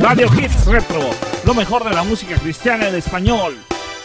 [0.00, 1.10] Radio Hits Retro,
[1.44, 3.54] lo mejor de la música cristiana en español.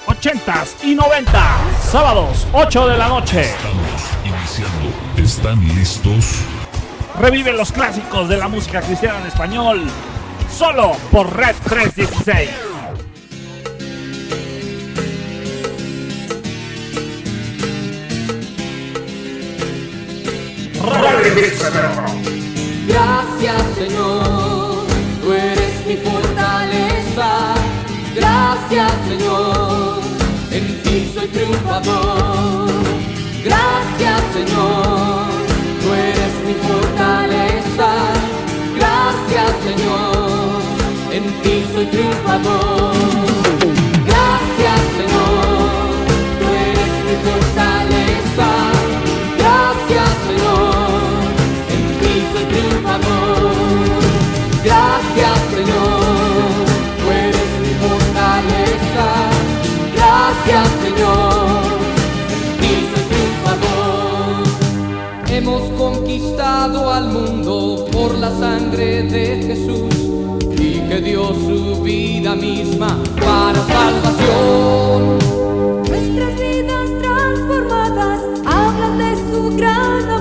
[0.06, 1.58] 80s y 90,
[1.90, 3.42] sábados 8 de la noche.
[3.42, 4.92] Estamos iniciando.
[5.16, 6.42] ¿Están listos?
[7.18, 9.86] Revive los clásicos de la música cristiana en español,
[10.54, 12.50] solo por Red 316.
[20.84, 22.06] Radio Hits Retro.
[22.88, 24.55] Gracias Señor,
[25.88, 27.54] mi fortaleza.
[28.16, 30.00] Gracias Señor,
[30.52, 32.70] en ti soy triunfador.
[33.44, 35.28] Gracias Señor,
[35.82, 37.90] tú eres mi fortaleza.
[38.76, 40.62] Gracias Señor,
[41.12, 42.96] en ti soy triunfador.
[44.10, 45.92] Gracias Señor,
[46.40, 48.48] tú eres mi fortaleza.
[49.38, 51.02] Gracias Señor,
[51.76, 53.36] en ti soy triunfador.
[54.64, 55.35] Gracias
[60.48, 61.80] Gracias Señor,
[62.60, 64.44] ti soy triunfador.
[65.28, 69.96] Hemos conquistado al mundo por la sangre de Jesús
[70.52, 75.18] y que dio su vida misma para salvación.
[75.90, 80.15] Nuestras vidas transformadas hablan de su gran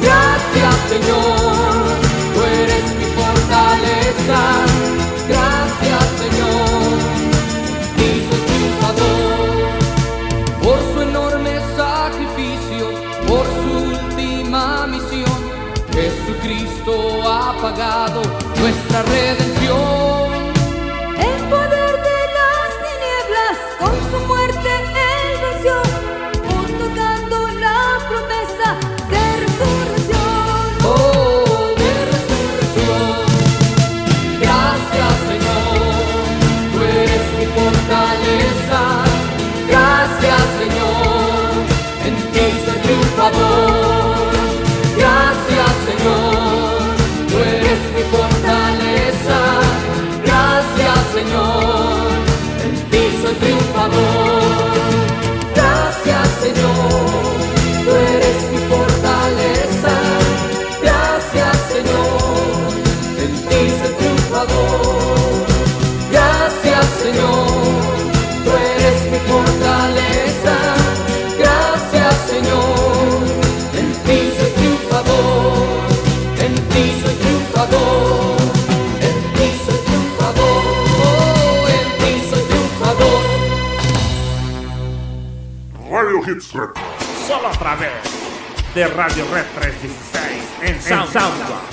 [0.00, 1.74] Gracias Señor,
[2.34, 4.40] tú eres mi fortaleza.
[5.28, 6.98] Gracias Señor,
[7.98, 9.42] y soy triunfador
[10.62, 12.84] por su enorme sacrificio,
[13.28, 15.40] por su última misión.
[15.92, 16.92] Jesucristo
[17.30, 18.22] ha pagado
[18.58, 19.51] nuestra redención.
[86.32, 86.46] Hits.
[87.26, 87.90] Solo a través
[88.74, 90.22] de Radio Red 316
[90.62, 91.72] en SoundCloud.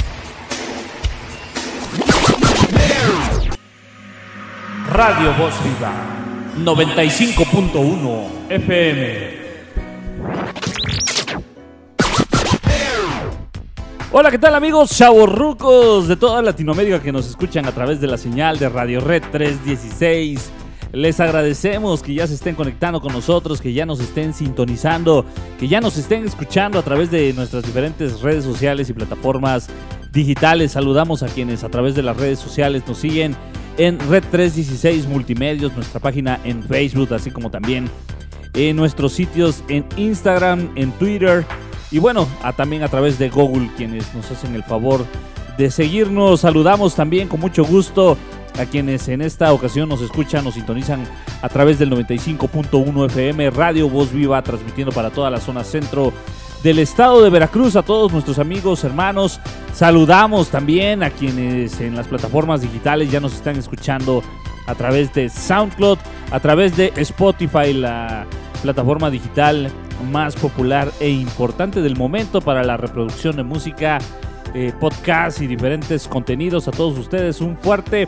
[4.91, 5.93] Radio Voz Viva
[6.57, 9.39] 95.1 FM.
[14.11, 18.17] Hola, ¿qué tal amigos chavorrucos de toda Latinoamérica que nos escuchan a través de la
[18.17, 20.51] señal de Radio Red 316?
[20.91, 25.23] Les agradecemos que ya se estén conectando con nosotros, que ya nos estén sintonizando,
[25.59, 29.67] que ya nos estén escuchando a través de nuestras diferentes redes sociales y plataformas
[30.11, 30.71] digitales.
[30.71, 33.35] Saludamos a quienes a través de las redes sociales nos siguen
[33.77, 37.87] en Red 316 Multimedios, nuestra página en Facebook, así como también
[38.55, 41.45] en nuestros sitios en Instagram, en Twitter
[41.91, 45.05] y bueno, a- también a través de Google, quienes nos hacen el favor
[45.57, 46.41] de seguirnos.
[46.41, 48.17] Saludamos también con mucho gusto
[48.57, 51.05] a quienes en esta ocasión nos escuchan, nos sintonizan
[51.41, 56.13] a través del 95.1 FM, Radio Voz Viva, transmitiendo para toda la zona centro
[56.63, 59.39] del estado de Veracruz, a todos nuestros amigos, hermanos.
[59.73, 64.21] Saludamos también a quienes en las plataformas digitales ya nos están escuchando
[64.65, 65.97] a través de SoundCloud,
[66.31, 68.25] a través de Spotify, la
[68.61, 69.71] plataforma digital
[70.11, 73.99] más popular e importante del momento para la reproducción de música,
[74.53, 76.67] eh, podcast y diferentes contenidos.
[76.67, 78.07] A todos ustedes un fuerte,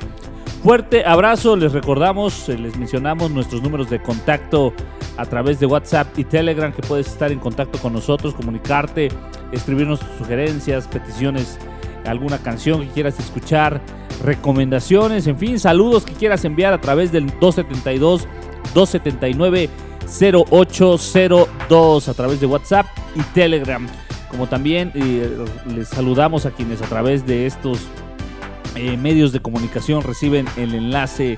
[0.63, 1.55] fuerte abrazo.
[1.55, 4.73] Les recordamos, eh, les mencionamos nuestros números de contacto
[5.17, 9.09] a través de WhatsApp y Telegram que puedes estar en contacto con nosotros, comunicarte,
[9.51, 11.59] escribirnos sugerencias, peticiones,
[12.05, 13.81] alguna canción que quieras escuchar,
[14.23, 18.27] recomendaciones, en fin, saludos que quieras enviar a través del 272
[18.73, 19.69] 279
[20.07, 22.85] 0802 a través de WhatsApp
[23.15, 23.87] y Telegram.
[24.31, 25.29] Como también eh,
[25.75, 27.81] les saludamos a quienes a través de estos
[28.75, 31.35] eh, medios de comunicación reciben el enlace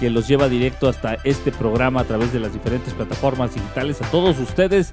[0.00, 4.02] que los lleva directo hasta este programa a través de las diferentes plataformas digitales.
[4.02, 4.90] A todos ustedes,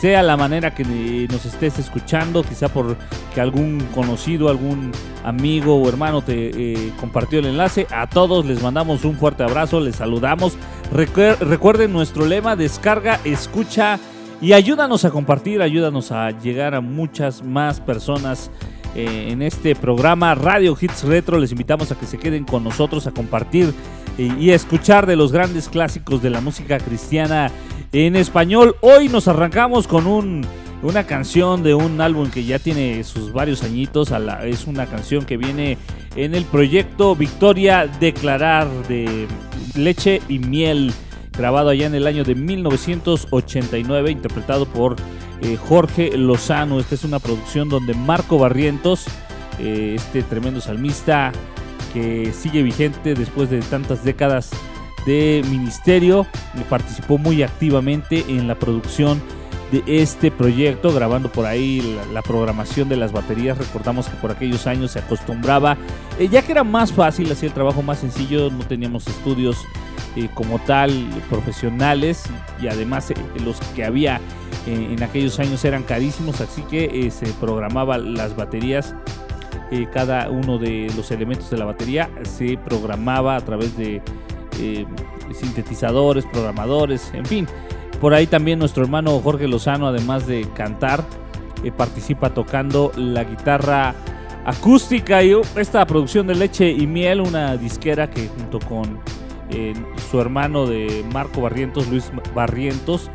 [0.00, 0.84] sea la manera que
[1.30, 2.96] nos estés escuchando, quizá por
[3.34, 4.92] que algún conocido, algún
[5.24, 7.86] amigo o hermano te eh, compartió el enlace.
[7.90, 10.56] A todos les mandamos un fuerte abrazo, les saludamos.
[10.90, 13.98] recuerden nuestro lema, descarga, escucha
[14.40, 18.50] y ayúdanos a compartir, ayúdanos a llegar a muchas más personas
[18.94, 21.38] eh, en este programa Radio Hits Retro.
[21.38, 23.72] Les invitamos a que se queden con nosotros a compartir
[24.18, 27.50] y, escuchar de los grandes clásicos de la música cristiana
[27.92, 28.76] en español.
[28.80, 30.46] Hoy nos arrancamos con
[30.82, 34.12] una canción de un álbum que ya tiene sus varios añitos.
[34.44, 35.76] es una canción que viene
[36.14, 39.26] en el proyecto Victoria Declarar de
[39.74, 40.92] Leche y Miel
[41.36, 44.96] grabado allá en el año de 1989, interpretado por
[45.42, 46.80] eh, Jorge Lozano.
[46.80, 49.06] Esta es una producción donde Marco Barrientos,
[49.58, 51.32] eh, este tremendo salmista
[51.92, 54.50] que sigue vigente después de tantas décadas
[55.06, 56.26] de ministerio,
[56.68, 59.22] participó muy activamente en la producción
[59.70, 63.58] de este proyecto, grabando por ahí la, programación de las baterías.
[63.58, 65.76] Recordamos que por aquellos años se acostumbraba,
[66.18, 69.58] eh, ya que era más fácil, hacía el trabajo más sencillo, no teníamos estudios
[70.16, 72.24] eh, como tal profesionales
[72.58, 73.14] y además eh,
[73.44, 74.16] los que había
[74.66, 78.94] eh, en aquellos años eran carísimos, así que se programaba las baterías.
[79.92, 84.00] cada uno de los elementos de la batería se programaba a través de
[85.34, 87.46] sintetizadores, programadores, en fin.
[88.00, 91.04] Por ahí también nuestro hermano Jorge Lozano, además de cantar,
[91.76, 93.94] participa tocando la guitarra
[94.46, 98.98] acústica y esta producción de Leche y Miel, una disquera que junto con
[100.10, 103.10] su hermano de Marco Barrientos, Luis Barrientos,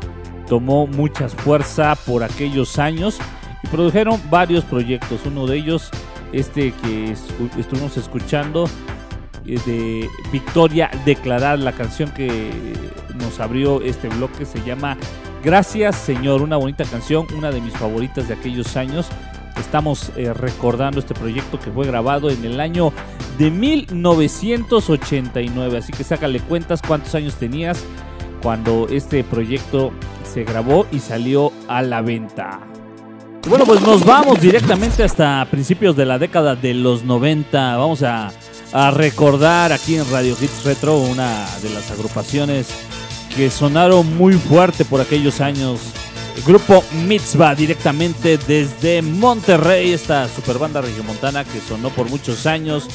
[0.48, 3.18] tomó mucha fuerza por aquellos años
[3.62, 5.20] y produjeron varios proyectos.
[5.24, 5.90] Uno de ellos,
[6.32, 7.12] este que
[7.58, 8.68] estuvimos escuchando,
[9.46, 12.50] eh, de Victoria Declarar, la canción que
[13.16, 14.96] nos abrió este bloque se llama
[15.42, 19.08] Gracias Señor, una bonita canción, una de mis favoritas de aquellos años.
[19.58, 22.92] Estamos eh, recordando este proyecto que fue grabado en el año
[23.38, 25.78] de 1989.
[25.78, 27.82] Así que sácale cuentas cuántos años tenías
[28.42, 29.92] cuando este proyecto
[30.32, 32.60] se grabó y salió a la venta.
[33.48, 37.76] bueno, pues nos vamos directamente hasta principios de la década de los 90.
[37.76, 38.32] Vamos a,
[38.72, 42.68] a recordar aquí en Radio Hits Retro una de las agrupaciones
[43.36, 45.80] que sonaron muy fuerte por aquellos años
[46.44, 52.88] grupo Mitzvah directamente desde Monterrey, esta super banda regiomontana que sonó por muchos años,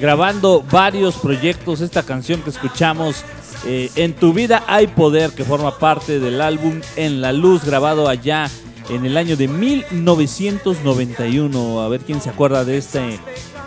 [0.00, 1.80] grabando varios proyectos.
[1.80, 3.24] Esta canción que escuchamos,
[3.66, 8.08] eh, En tu vida hay poder, que forma parte del álbum En la luz, grabado
[8.08, 8.48] allá
[8.88, 11.82] en el año de 1991.
[11.82, 13.18] A ver quién se acuerda de este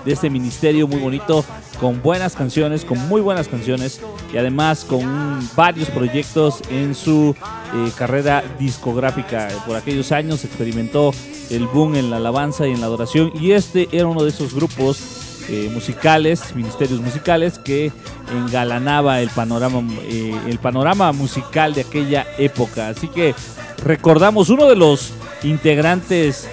[0.05, 1.45] de este ministerio muy bonito,
[1.79, 4.01] con buenas canciones, con muy buenas canciones
[4.33, 7.35] y además con varios proyectos en su
[7.73, 9.49] eh, carrera discográfica.
[9.65, 11.13] Por aquellos años experimentó
[11.49, 14.53] el boom en la alabanza y en la adoración y este era uno de esos
[14.53, 17.91] grupos eh, musicales, ministerios musicales que
[18.31, 22.89] engalanaba el panorama, eh, el panorama musical de aquella época.
[22.89, 23.35] Así que
[23.83, 25.11] recordamos uno de los
[25.43, 26.47] integrantes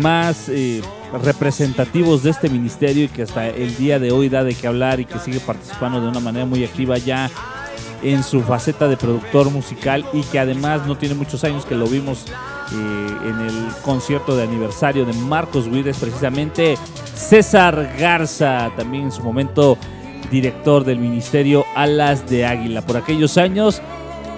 [0.00, 0.48] más
[1.12, 5.00] representativos de este ministerio y que hasta el día de hoy da de qué hablar
[5.00, 7.30] y que sigue participando de una manera muy activa ya
[8.02, 11.86] en su faceta de productor musical y que además no tiene muchos años que lo
[11.86, 12.24] vimos
[12.72, 16.76] eh, en el concierto de aniversario de Marcos Wides, precisamente
[17.14, 19.76] César Garza, también en su momento
[20.30, 22.82] director del ministerio Alas de Águila.
[22.82, 23.82] Por aquellos años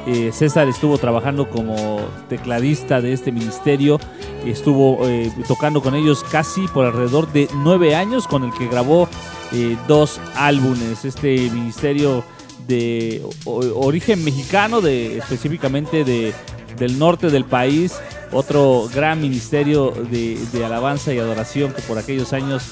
[0.06, 4.00] eh, César estuvo trabajando como tecladista de este ministerio,
[4.44, 9.08] estuvo eh, tocando con ellos casi por alrededor de nueve años, con el que grabó
[9.52, 11.04] eh, dos álbumes.
[11.04, 12.24] Este ministerio
[12.66, 16.32] de origen mexicano, de, específicamente de,
[16.78, 17.94] del norte del país,
[18.32, 22.64] otro gran ministerio de, de alabanza y adoración que por aquellos años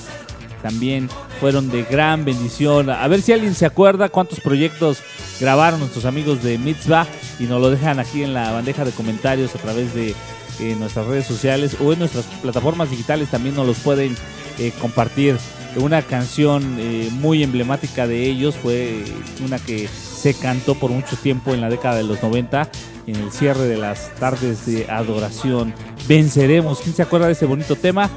[0.63, 1.09] también
[1.41, 2.91] fueron de gran bendición.
[2.91, 4.99] A ver si alguien se acuerda cuántos proyectos
[5.41, 7.07] grabaron nuestros amigos de Mitzvah
[7.39, 10.15] y nos lo dejan aquí en la bandeja de comentarios a través de
[10.61, 14.15] eh, nuestras redes sociales o en nuestras plataformas digitales también nos los pueden
[14.59, 15.39] eh, compartir.
[15.77, 19.05] Una canción eh, muy emblemática de ellos fue
[19.45, 19.89] una que
[20.21, 22.69] se cantó por mucho tiempo en la década de los 90
[23.07, 25.73] en el cierre de las tardes de adoración.
[26.07, 26.81] Venceremos.
[26.81, 28.11] ¿Quién se acuerda de ese bonito tema?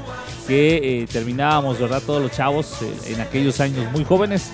[0.46, 2.02] Que eh, terminábamos, ¿verdad?
[2.04, 4.50] Todos los chavos eh, en aquellos años muy jóvenes,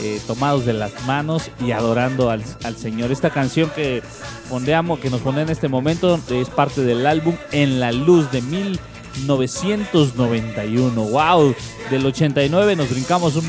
[0.00, 2.44] eh, tomados de las manos y adorando al,
[2.76, 3.10] Señor.
[3.10, 4.00] Esta canción que,
[4.48, 8.42] fondeamos, que nos pone en este momento es parte del álbum En la Luz de
[8.42, 8.78] mil
[9.26, 11.02] 1991.
[11.02, 11.54] ¡Wow!
[11.90, 13.44] Del 89 nos brincamos un,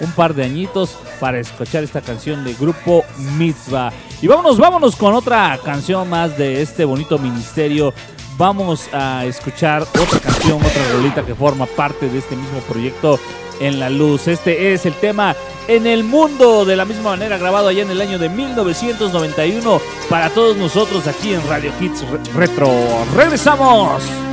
[0.00, 3.04] un par de añitos para escuchar esta canción de grupo
[3.38, 3.92] Mitzvah.
[4.22, 7.92] Y vámonos, vámonos con otra canción más de este bonito ministerio.
[8.36, 13.18] Vamos a escuchar otra canción, otra rolita que forma parte de este mismo proyecto
[13.60, 14.28] en la luz.
[14.28, 15.36] Este es el tema
[15.68, 20.30] En el mundo, de la misma manera grabado allá en el año de 1991 para
[20.30, 22.04] todos nosotros aquí en Radio Hits
[22.34, 22.70] Retro.
[23.14, 24.29] ¡Regresamos!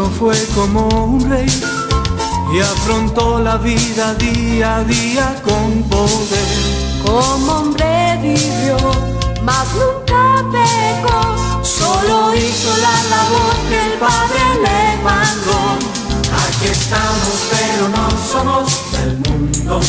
[0.00, 1.46] No fue como un rey
[2.54, 6.48] y afrontó la vida día a día con poder.
[7.04, 8.78] Como hombre vivió,
[9.42, 11.20] mas nunca pecó.
[11.62, 15.60] Solo hizo la labor que el Padre le mandó.
[16.44, 19.80] Aquí estamos, pero no somos del mundo.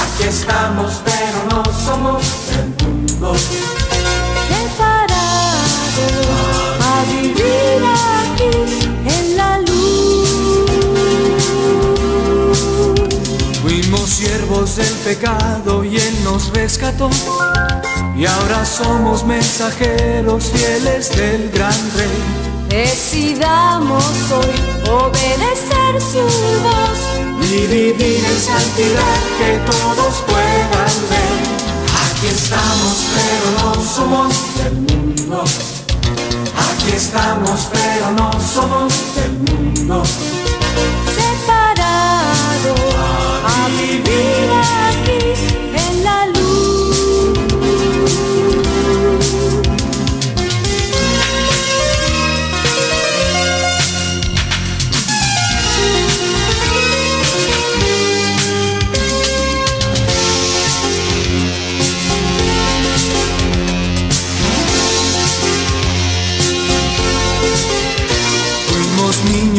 [0.00, 3.34] Aquí estamos, pero no somos del mundo.
[4.48, 5.16] Separado
[6.80, 8.75] a vivir aquí
[13.96, 17.08] Fuimos siervos del pecado y Él nos rescató.
[18.16, 22.68] Y ahora somos mensajeros fieles del gran rey.
[22.68, 26.20] Decidamos hoy obedecer su
[26.62, 27.48] voz.
[27.50, 31.36] Y vivir en santidad que todos puedan ver.
[32.04, 35.44] Aquí estamos, pero no somos del mundo.
[36.70, 40.02] Aquí estamos, pero no somos del mundo.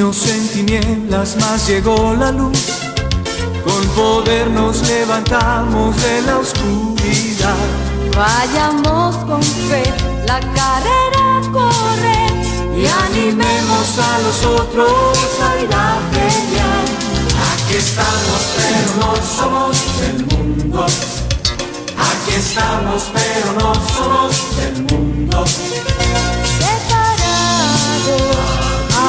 [0.08, 2.80] En tinieblas, mas llegó la luz.
[3.66, 7.56] Con poder nos levantamos de la oscuridad.
[8.16, 9.84] Vayamos con fe
[10.26, 12.32] la carrera correr
[12.78, 16.86] Y animemos a los otros a ir a pelear.
[17.52, 20.86] Aquí estamos, pero no somos del mundo.
[21.98, 25.44] Aquí estamos, pero no somos del mundo.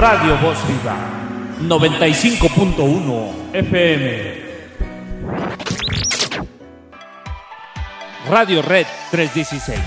[0.00, 0.96] Radio Voz Viva
[1.60, 4.40] 95.1 FM.
[8.30, 9.78] Radio Red 316.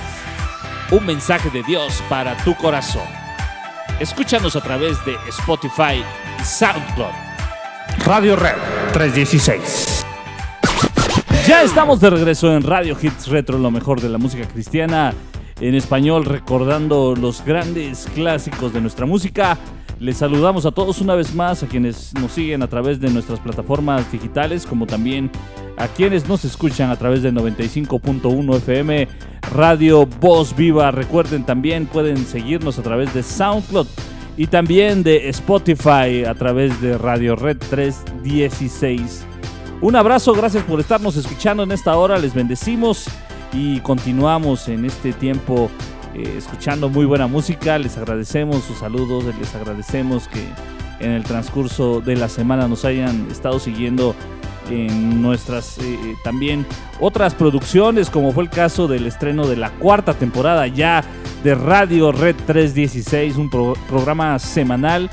[0.91, 3.08] Un mensaje de Dios para tu corazón.
[4.00, 6.03] Escúchanos a través de Spotify
[6.39, 7.10] y SoundCloud.
[8.05, 8.58] Radio Red
[8.93, 10.05] 316.
[11.48, 15.12] Ya estamos de regreso en Radio Hits Retro, lo mejor de la música cristiana
[15.63, 19.58] en español, recordando los grandes clásicos de nuestra música.
[19.98, 23.39] Les saludamos a todos una vez más, a quienes nos siguen a través de nuestras
[23.39, 25.32] plataformas digitales, como también
[25.77, 29.08] a quienes nos escuchan a través de 95.1 FM,
[29.53, 30.91] Radio Voz Viva.
[30.91, 33.88] Recuerden también, pueden seguirnos a través de SoundCloud
[34.36, 39.25] y también de Spotify a través de Radio Red 316.
[39.79, 43.08] Un abrazo, gracias por estarnos escuchando en esta hora, les bendecimos
[43.53, 45.69] y continuamos en este tiempo
[46.15, 50.43] eh, escuchando muy buena música, les agradecemos sus saludos, les agradecemos que
[51.00, 54.15] en el transcurso de la semana nos hayan estado siguiendo
[54.69, 56.65] en nuestras eh, eh, también
[57.00, 61.03] otras producciones, como fue el caso del estreno de la cuarta temporada ya
[61.43, 65.10] de Radio Red 316, un pro- programa semanal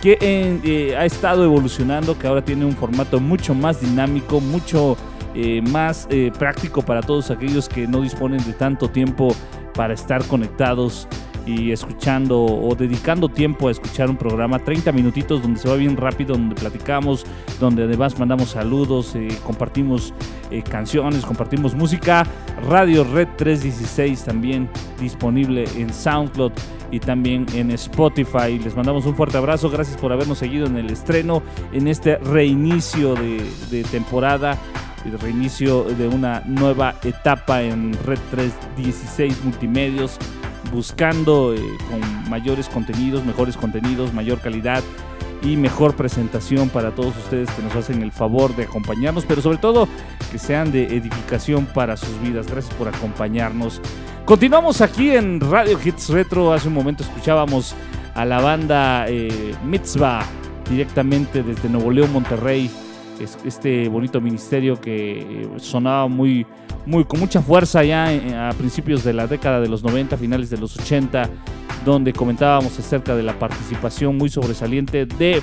[0.00, 4.96] que ha estado evolucionando, que ahora tiene un formato mucho más dinámico, mucho
[5.36, 9.34] eh, más eh, práctico para todos aquellos que no disponen de tanto tiempo
[9.74, 11.08] para estar conectados
[11.44, 15.96] y escuchando o dedicando tiempo a escuchar un programa, 30 minutitos donde se va bien
[15.96, 17.26] rápido, donde platicamos,
[17.58, 20.14] donde además mandamos saludos, eh, compartimos
[20.70, 22.24] canciones, compartimos música.
[22.68, 24.68] Radio Red 316 también
[25.00, 26.52] disponible en SoundCloud
[26.92, 28.56] y también en Spotify.
[28.62, 33.16] Les mandamos un fuerte abrazo, gracias por habernos seguido en el estreno, en este reinicio
[33.16, 34.56] de temporada
[35.04, 40.18] el reinicio de una nueva etapa en Red 316 Multimedios,
[40.72, 44.82] buscando eh, con mayores contenidos, mejores contenidos, mayor calidad
[45.42, 49.58] y mejor presentación para todos ustedes que nos hacen el favor de acompañarnos, pero sobre
[49.58, 49.88] todo
[50.32, 52.46] que sean de edificación para sus vidas.
[52.46, 53.80] Gracias por acompañarnos.
[54.24, 56.52] Continuamos aquí en Radio Hits Retro.
[56.52, 57.74] Hace un momento escuchábamos
[58.14, 60.24] a la banda eh, Mitzvah
[60.68, 62.70] directamente desde Nuevo León, Monterrey
[63.20, 66.46] este bonito ministerio que sonaba muy,
[66.86, 70.50] muy con mucha fuerza ya eh, a principios de la década de los 90, finales
[70.50, 71.28] de los 80,
[71.84, 75.42] donde comentábamos acerca de la participación muy sobresaliente de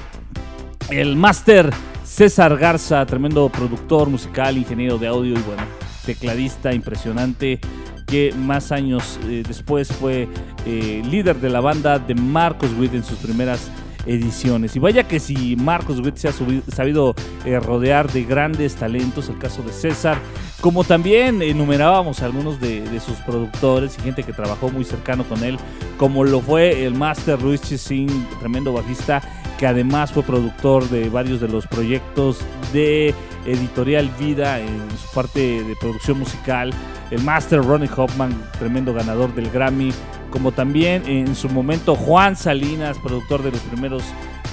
[0.90, 1.70] el máster
[2.04, 5.64] César Garza, tremendo productor musical, ingeniero de audio y bueno,
[6.06, 7.60] tecladista impresionante
[8.06, 10.28] que más años eh, después fue
[10.66, 13.72] eh, líder de la banda de Marcos Witt en sus primeras
[14.06, 14.76] ediciones.
[14.76, 17.16] Y vaya que si Marcos Witt se ha subi- sabido
[17.46, 20.18] eh, rodear de grandes talentos, el caso de César,
[20.62, 25.44] como también enumerábamos algunos de, de sus productores y gente que trabajó muy cercano con
[25.44, 25.58] él,
[25.98, 29.22] como lo fue el Master Luis Chising, tremendo bajista,
[29.58, 32.40] que además fue productor de varios de los proyectos
[32.74, 33.14] de
[33.46, 36.72] Editorial Vida en su parte de producción musical,
[37.10, 39.92] el Master Ronnie Hoffman, tremendo ganador del Grammy,
[40.32, 44.04] como también en su momento Juan Salinas, productor de los primeros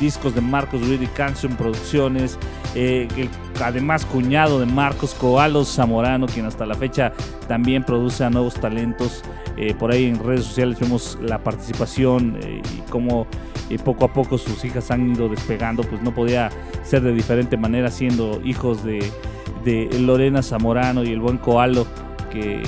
[0.00, 2.38] discos de Marcos Witt y Canción Producciones,
[2.74, 3.30] eh, el
[3.62, 7.12] además cuñado de Marcos Coalos Zamorano, quien hasta la fecha
[7.48, 9.22] también produce a nuevos talentos.
[9.56, 13.26] Eh, por ahí en redes sociales vemos la participación eh, y cómo
[13.84, 16.50] poco a poco sus hijas han ido despegando, pues no podía
[16.84, 19.10] ser de diferente manera siendo hijos de,
[19.64, 21.86] de Lorena Zamorano y el buen Coalo,
[22.30, 22.62] que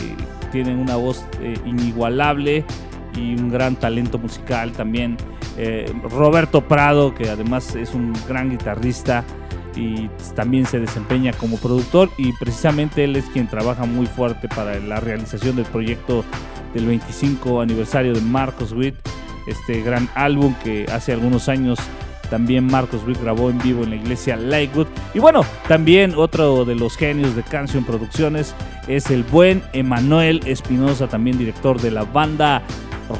[0.53, 1.25] tienen una voz
[1.64, 2.66] inigualable
[3.16, 5.16] y un gran talento musical también.
[5.57, 9.25] Eh, Roberto Prado, que además es un gran guitarrista
[9.77, 14.79] y también se desempeña como productor y precisamente él es quien trabaja muy fuerte para
[14.81, 16.25] la realización del proyecto
[16.75, 18.94] del 25 aniversario de Marcos Witt,
[19.46, 21.79] este gran álbum que hace algunos años
[22.31, 24.87] también Marcos Witt grabó en vivo en la iglesia Lakewood.
[25.14, 28.55] Y bueno, también otro de los genios de Canción Producciones
[28.87, 32.62] es el buen Emanuel Espinosa, también director de la banda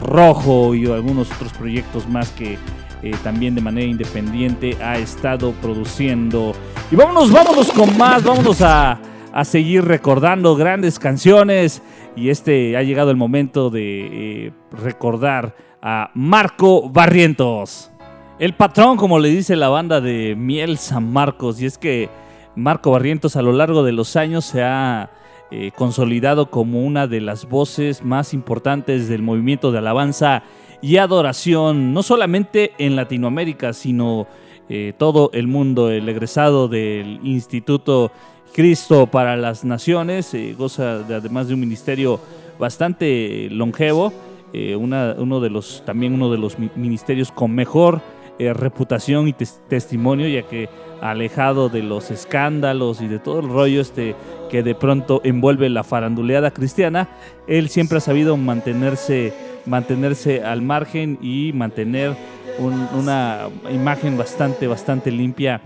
[0.03, 2.59] Rojo y algunos otros proyectos más que
[3.03, 6.53] eh, también de manera independiente ha estado produciendo.
[6.90, 9.00] Y vámonos, vámonos con más, vámonos a,
[9.33, 11.83] a seguir recordando grandes canciones.
[12.16, 17.90] Y este ha llegado el momento de eh, recordar a Marco Barrientos.
[18.38, 22.09] El patrón, como le dice la banda de Miel San Marcos, y es que
[22.57, 25.11] Marco Barrientos a lo largo de los años se ha
[25.50, 30.42] eh, consolidado como una de las voces más importantes del movimiento de alabanza
[30.82, 34.26] y adoración, no solamente en Latinoamérica, sino
[34.68, 35.90] eh, todo el mundo.
[35.90, 38.12] El egresado del Instituto
[38.54, 42.20] Cristo para las Naciones eh, goza de, además de un ministerio
[42.58, 44.12] bastante longevo,
[44.52, 48.00] eh, uno de los, también uno de los mi- ministerios con mejor
[48.38, 50.66] reputación y tes- testimonio, ya que
[51.02, 54.14] alejado de los escándalos y de todo el rollo este
[54.50, 57.08] que de pronto envuelve la faranduleada cristiana,
[57.46, 59.32] él siempre ha sabido mantenerse,
[59.66, 62.14] mantenerse al margen y mantener
[62.58, 65.60] un- una imagen bastante, bastante limpia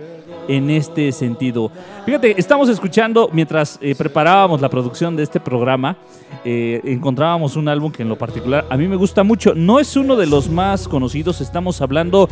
[0.46, 1.70] en este sentido.
[2.04, 5.96] Fíjate, estamos escuchando, mientras eh, preparábamos la producción de este programa,
[6.44, 9.54] eh, encontrábamos un álbum que en lo particular a mí me gusta mucho.
[9.54, 12.28] No es uno de los más conocidos, estamos hablando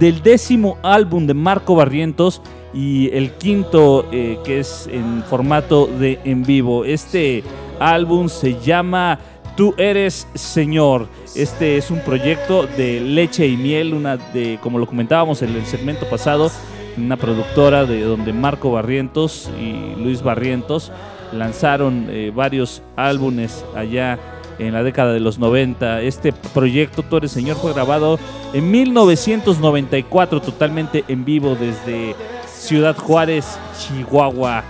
[0.00, 2.40] del décimo álbum de Marco Barrientos
[2.72, 6.86] y el quinto eh, que es en formato de en vivo.
[6.86, 7.44] Este
[7.78, 9.18] álbum se llama
[9.56, 11.06] Tú eres Señor.
[11.36, 15.66] Este es un proyecto de leche y miel, una de, como lo comentábamos en el
[15.66, 16.50] segmento pasado,
[16.96, 20.90] una productora de donde Marco Barrientos y Luis Barrientos
[21.32, 24.18] lanzaron eh, varios álbumes allá
[24.60, 26.02] en la década de los 90.
[26.02, 28.18] Este proyecto, Tú eres Señor, fue grabado
[28.52, 32.14] en 1994 totalmente en vivo desde
[32.46, 34.62] Ciudad Juárez, Chihuahua.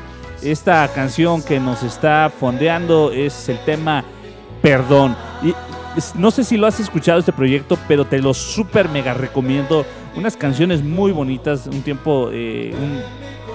[0.43, 4.05] Esta canción que nos está fondeando es el tema
[4.63, 5.17] Perdón.
[5.43, 5.55] Y
[6.15, 9.85] no sé si lo has escuchado este proyecto, pero te lo súper mega recomiendo.
[10.17, 12.75] Unas canciones muy bonitas, un tiempo, eh,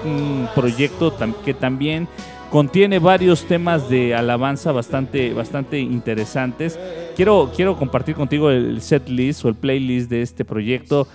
[0.04, 2.08] un, proyecto que también
[2.50, 6.78] contiene varios temas de alabanza bastante, bastante interesantes.
[7.14, 11.06] Quiero, quiero compartir contigo el set list o el playlist de este proyecto.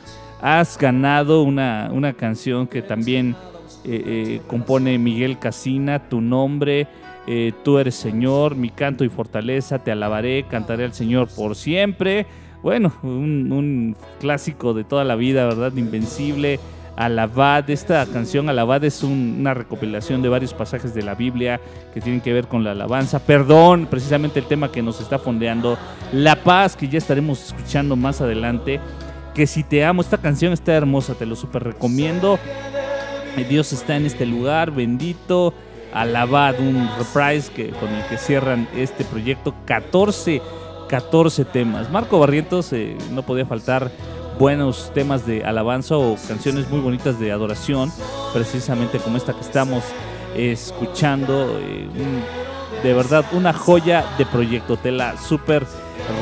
[0.41, 3.35] Has ganado una, una canción que también
[3.83, 6.87] eh, eh, compone Miguel Casina, Tu Nombre,
[7.27, 12.25] eh, Tú eres Señor, Mi Canto y Fortaleza, Te alabaré, cantaré al Señor por siempre.
[12.63, 15.73] Bueno, un, un clásico de toda la vida, ¿verdad?
[15.75, 16.59] Invencible.
[16.95, 21.59] Alabad, esta canción Alabad es un, una recopilación de varios pasajes de la Biblia
[21.93, 23.19] que tienen que ver con la alabanza.
[23.19, 25.77] Perdón, precisamente el tema que nos está fondeando.
[26.11, 28.79] La paz, que ya estaremos escuchando más adelante.
[29.33, 32.37] Que si te amo, esta canción está hermosa, te lo super recomiendo.
[33.49, 35.53] Dios está en este lugar, bendito.
[35.93, 39.55] Alabad, un reprise que, con el que cierran este proyecto.
[39.65, 40.41] 14,
[40.89, 41.89] 14 temas.
[41.89, 43.91] Marco Barrientos eh, no podía faltar
[44.41, 47.91] buenos temas de alabanza o canciones muy bonitas de adoración,
[48.33, 49.83] precisamente como esta que estamos
[50.35, 51.59] escuchando.
[51.61, 51.87] Eh,
[52.81, 54.77] de verdad, una joya de proyecto.
[54.77, 55.67] Te la súper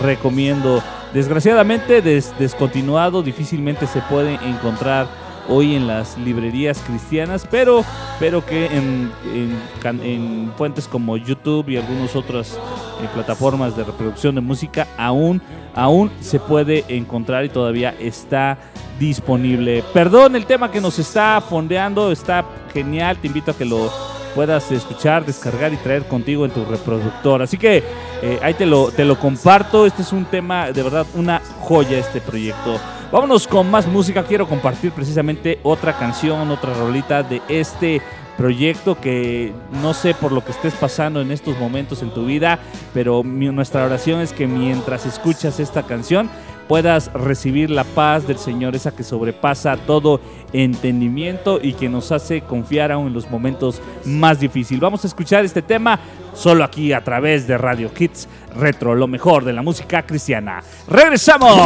[0.04, 0.84] recomiendo.
[1.14, 5.08] Desgraciadamente, des, descontinuado, difícilmente se puede encontrar
[5.50, 7.84] hoy en las librerías cristianas, pero,
[8.20, 14.36] pero que en, en, en fuentes como YouTube y algunas otras eh, plataformas de reproducción
[14.36, 15.42] de música aún,
[15.74, 18.58] aún se puede encontrar y todavía está
[19.00, 19.84] disponible.
[19.94, 23.92] Perdón, el tema que nos está fondeando está genial, te invito a que lo
[24.36, 27.42] puedas escuchar, descargar y traer contigo en tu reproductor.
[27.42, 27.84] Así que
[28.22, 29.86] eh, ahí te lo, te lo comparto.
[29.86, 32.80] Este es un tema, de verdad, una joya este proyecto.
[33.12, 34.24] Vámonos con más música.
[34.24, 38.02] Quiero compartir precisamente otra canción, otra rolita de este
[38.38, 42.60] proyecto que no sé por lo que estés pasando en estos momentos en tu vida,
[42.94, 46.30] pero nuestra oración es que mientras escuchas esta canción
[46.70, 50.22] puedas recibir la paz del Señor, esa que sobrepasa todo
[50.54, 54.80] entendimiento y que nos hace confiar aún en los momentos más difíciles.
[54.80, 56.00] Vamos a escuchar este tema
[56.34, 60.62] solo aquí a través de Radio Kids Retro, lo mejor de la música cristiana.
[60.88, 61.60] ¡Regresamos!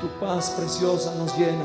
[0.00, 1.64] Tu paz preciosa nos llena.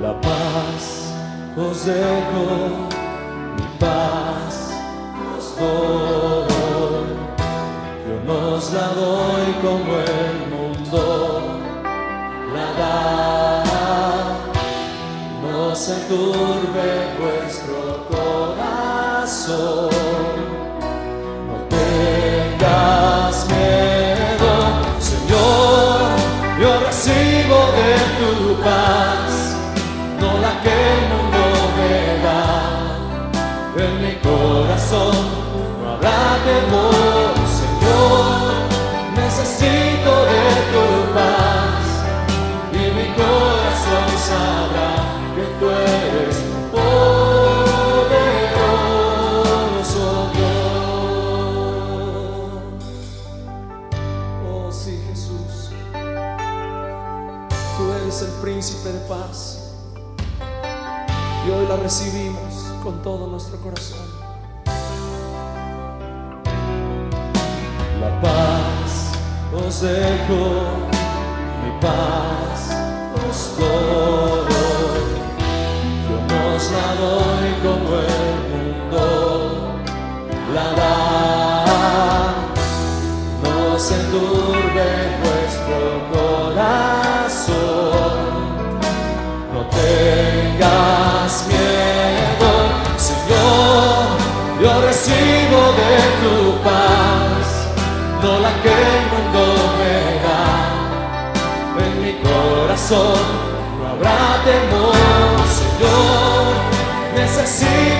[0.00, 1.12] La paz
[1.56, 2.44] os dejo,
[3.56, 4.70] mi paz
[5.36, 7.08] os doy.
[8.06, 11.02] Yo nos la doy como el mundo
[12.54, 13.64] la da.
[15.42, 19.97] No se turbe vuestro corazón.
[63.02, 64.06] Todo nuestro corazón.
[68.00, 69.12] La paz
[69.52, 70.42] os dejo,
[71.62, 72.70] mi paz
[73.28, 75.06] os doy.
[76.08, 78.18] Yo nos la doy como el
[78.50, 79.04] mundo
[80.54, 80.96] la da.
[83.42, 84.88] No se turbe
[85.22, 85.78] vuestro
[86.12, 87.58] corazón.
[89.52, 90.97] No tengas
[98.62, 99.42] que el mundo
[99.78, 100.44] me da.
[101.84, 103.22] En mi corazón
[103.78, 106.48] no habrá temor, Señor.
[107.14, 107.97] Necesito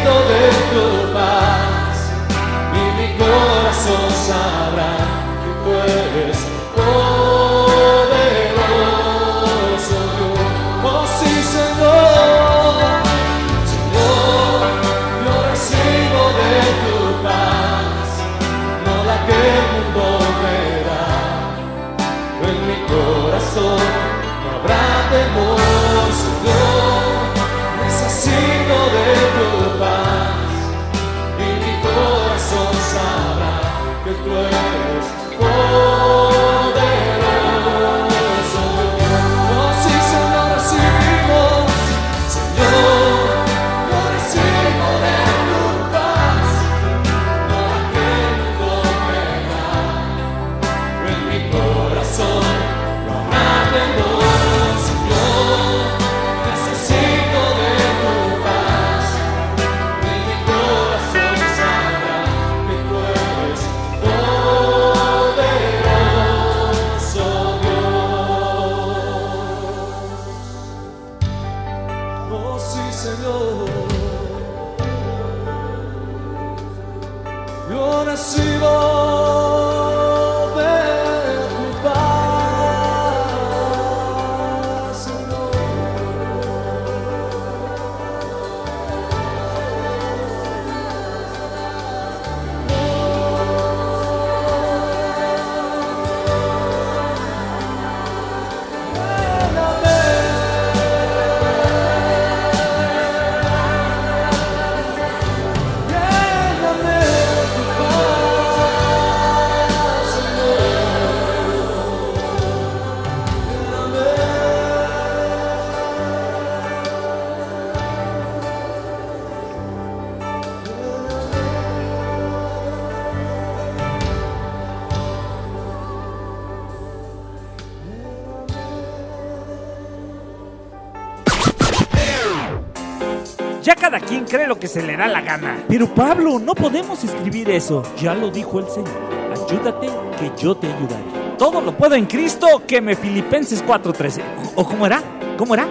[133.90, 135.64] cada quien cree lo que se le da la gana.
[135.66, 137.83] Pero Pablo, no podemos escribir eso.
[137.96, 138.90] Ya lo dijo el Señor.
[139.33, 139.87] Ayúdate
[140.20, 141.03] que yo te ayudaré.
[141.38, 144.22] Todo lo puedo en Cristo que me Filipenses 4:13.
[144.57, 145.03] ¿O cómo era?
[145.38, 145.66] ¿Cómo era?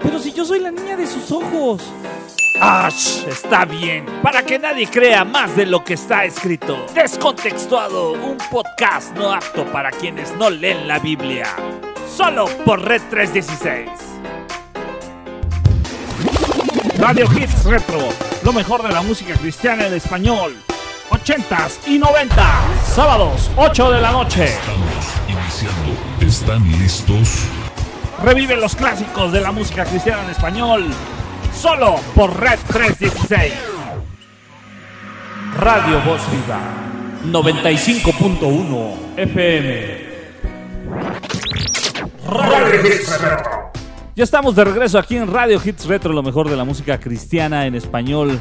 [0.00, 1.82] Pero si yo soy la niña de sus ojos.
[2.60, 3.26] ¡Ash!
[3.26, 4.06] Está bien.
[4.22, 6.86] Para que nadie crea más de lo que está escrito.
[6.94, 11.46] Descontextuado, un podcast no apto para quienes no leen la Biblia.
[12.16, 14.05] Solo por Red 316.
[17.06, 18.00] Radio Hits Retro,
[18.42, 20.56] lo mejor de la música cristiana en español.
[21.10, 24.46] 80s y 90s, sábados 8 de la noche.
[24.46, 25.92] Estamos iniciando.
[26.20, 27.44] ¿Están listos?
[28.24, 30.84] Revive los clásicos de la música cristiana en español.
[31.56, 33.52] Solo por Red 316.
[35.60, 36.58] Radio Voz Viva
[37.26, 40.06] 95.1 FM.
[44.16, 47.66] Ya estamos de regreso aquí en Radio Hits Retro, lo mejor de la música cristiana
[47.66, 48.40] en español.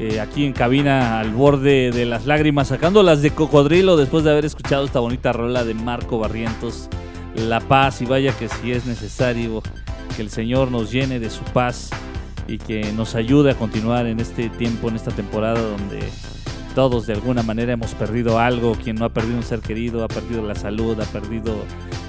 [0.00, 4.44] Eh, aquí en cabina al borde de las lágrimas, sacándolas de cocodrilo después de haber
[4.44, 6.88] escuchado esta bonita rola de Marco Barrientos,
[7.36, 8.02] La Paz.
[8.02, 9.62] Y vaya que si es necesario
[10.16, 11.90] que el Señor nos llene de su paz
[12.48, 16.00] y que nos ayude a continuar en este tiempo, en esta temporada donde
[16.74, 18.74] todos de alguna manera hemos perdido algo.
[18.74, 21.54] Quien no ha perdido un ser querido, ha perdido la salud, ha perdido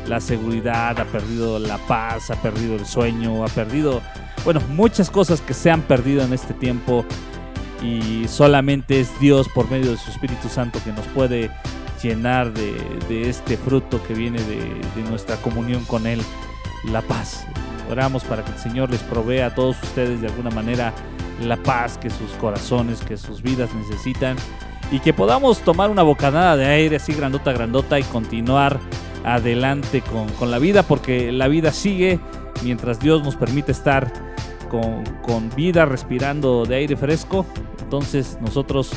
[0.08, 4.02] la seguridad, ha perdido la paz, ha perdido el sueño, ha perdido,
[4.46, 7.06] bueno, muchas cosas que se han perdido en este tiempo
[7.82, 11.52] y solamente es Dios por medio de su Espíritu Santo que nos puede
[12.02, 12.74] llenar de,
[13.10, 14.58] de este fruto que viene de,
[14.96, 16.22] de nuestra comunión con Él,
[16.86, 17.46] la paz.
[17.89, 20.93] Oramos para que el Señor les provea a todos ustedes de alguna manera
[21.41, 24.36] la paz que sus corazones, que sus vidas necesitan
[24.91, 28.80] y que podamos tomar una bocanada de aire así grandota, grandota y continuar
[29.36, 32.20] adelante con, con la vida porque la vida sigue
[32.63, 34.12] mientras Dios nos permite estar
[34.70, 37.46] con, con vida respirando de aire fresco.
[37.82, 38.92] Entonces nosotros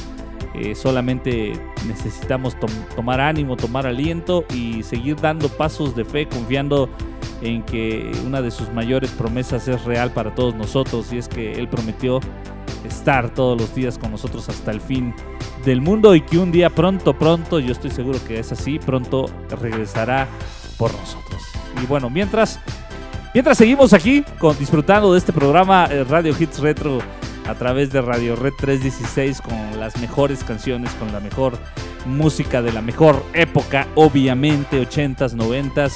[0.54, 1.52] eh, solamente
[1.86, 6.88] necesitamos tom- tomar ánimo, tomar aliento y seguir dando pasos de fe confiando
[7.42, 11.52] en que una de sus mayores promesas es real para todos nosotros y es que
[11.52, 12.20] Él prometió
[12.84, 15.14] estar todos los días con nosotros hasta el fin
[15.64, 19.26] del mundo y que un día pronto, pronto, yo estoy seguro que es así, pronto
[19.60, 20.26] regresará
[20.78, 21.42] por nosotros.
[21.82, 22.58] Y bueno, mientras,
[23.34, 26.98] mientras seguimos aquí con, disfrutando de este programa eh, Radio Hits Retro
[27.46, 31.58] a través de Radio Red 316 con las mejores canciones, con la mejor
[32.06, 35.92] música de la mejor época, obviamente 80s, 90s,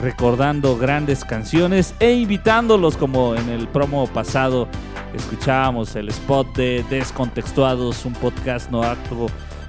[0.00, 4.68] recordando grandes canciones e invitándolos como en el promo pasado
[5.14, 9.26] escuchábamos el spot de Descontextuados, un podcast no apto,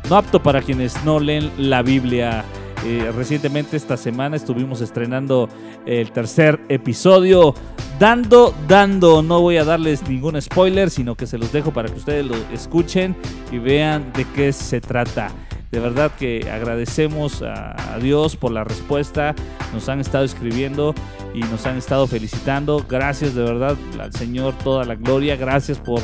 [0.09, 2.43] no apto para quienes no leen la Biblia.
[2.85, 5.47] Eh, recientemente esta semana estuvimos estrenando
[5.85, 7.53] el tercer episodio.
[7.99, 11.97] Dando, dando, no voy a darles ningún spoiler, sino que se los dejo para que
[11.97, 13.15] ustedes lo escuchen
[13.51, 15.31] y vean de qué se trata.
[15.71, 19.33] De verdad que agradecemos a, a Dios por la respuesta.
[19.73, 20.93] Nos han estado escribiendo
[21.33, 22.85] y nos han estado felicitando.
[22.87, 25.35] Gracias de verdad al Señor toda la gloria.
[25.35, 26.01] Gracias por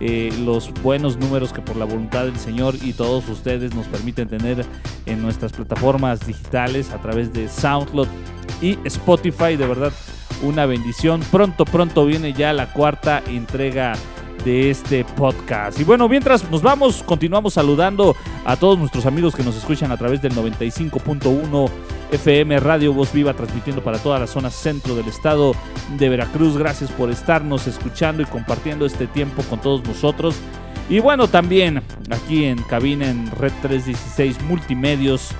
[0.00, 4.28] eh, los buenos números que por la voluntad del Señor y todos ustedes nos permiten
[4.28, 4.64] tener
[5.06, 8.08] en nuestras plataformas digitales a través de SoundCloud
[8.60, 9.56] y Spotify.
[9.56, 9.92] De verdad,
[10.42, 11.20] una bendición.
[11.30, 13.94] Pronto, pronto viene ya la cuarta entrega
[14.44, 15.80] de este podcast.
[15.80, 19.96] Y bueno, mientras nos vamos, continuamos saludando a todos nuestros amigos que nos escuchan a
[19.96, 21.70] través del 95.1
[22.12, 25.54] FM Radio Voz Viva, transmitiendo para toda la zona centro del estado
[25.98, 26.56] de Veracruz.
[26.56, 30.36] Gracias por estarnos escuchando y compartiendo este tiempo con todos nosotros.
[30.88, 35.30] Y bueno, también aquí en cabina en Red 316 Multimedios.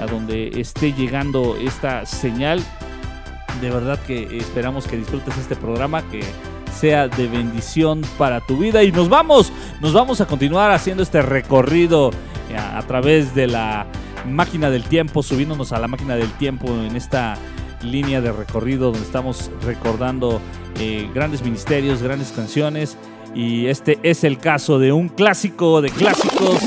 [0.00, 2.60] a donde esté llegando esta señal
[3.60, 6.20] de verdad que esperamos que disfrutes este programa, que
[6.76, 8.82] sea de bendición para tu vida.
[8.82, 12.10] Y nos vamos, nos vamos a continuar haciendo este recorrido
[12.50, 13.86] eh, a, través de la
[14.26, 17.36] máquina del tiempo, subiéndonos a la máquina del tiempo en esta
[17.82, 20.40] línea de recorrido donde estamos recordando
[20.78, 22.96] eh, grandes ministerios, grandes canciones.
[23.34, 26.58] Y este es el caso de un clásico de clásicos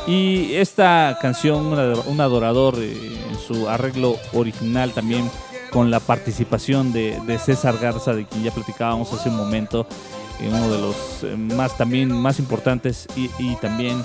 [0.08, 2.93] Y esta canción, Un Ador- Un Adorador, eh,
[3.30, 5.30] en su arreglo original también
[5.71, 9.88] con la participación de, César Garza, de quien ya platicábamos hace un momento,
[10.39, 14.01] eh, uno de los eh, más también más importantes y, también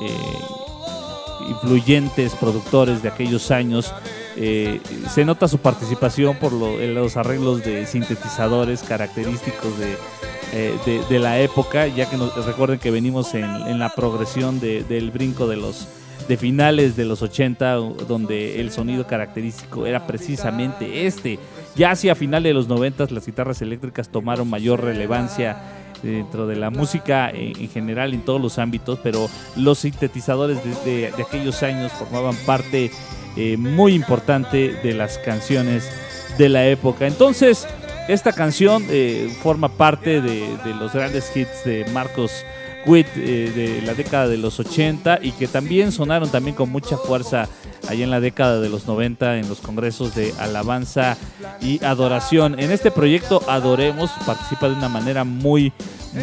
[0.00, 3.92] eh, influyentes productores de aquellos años.
[4.36, 12.16] Se nota su participación por los arreglos de sintetizadores característicos de, la época, ya que
[12.16, 15.88] nos, recuerden que venimos en, la progresión de- del brinco de los
[16.26, 21.38] de finales de los 80, donde el sonido característico era precisamente este.
[21.76, 25.56] Ya hacia finales de los 90 las guitarras eléctricas tomaron mayor relevancia
[26.02, 31.12] dentro de la música en, en general en todos los ámbitos, pero los sintetizadores de,
[31.18, 32.90] aquellos años formaban parte
[33.36, 35.90] eh, muy importante de las canciones
[36.36, 37.06] de la época.
[37.06, 37.66] Entonces,
[38.08, 42.44] esta canción eh, forma parte de los grandes hits de Marcos
[42.86, 46.96] Witt eh, de la década de los 80 y que también sonaron también con mucha
[46.96, 47.48] fuerza
[47.88, 51.16] allá en la década de los 90 en los congresos de alabanza
[51.60, 52.58] y adoración.
[52.58, 55.72] En este proyecto Adoremos participa de una manera muy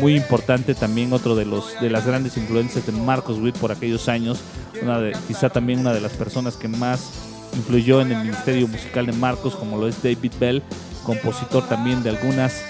[0.02, 4.10] muy importante también otro de los de las grandes influencias de Marcos Witt por aquellos
[4.10, 4.40] años,
[4.82, 7.12] una de, quizá también una de las personas que más
[7.56, 10.64] influyó en el ministerio musical de Marcos como lo es David Bell,
[11.04, 12.64] compositor también de algunas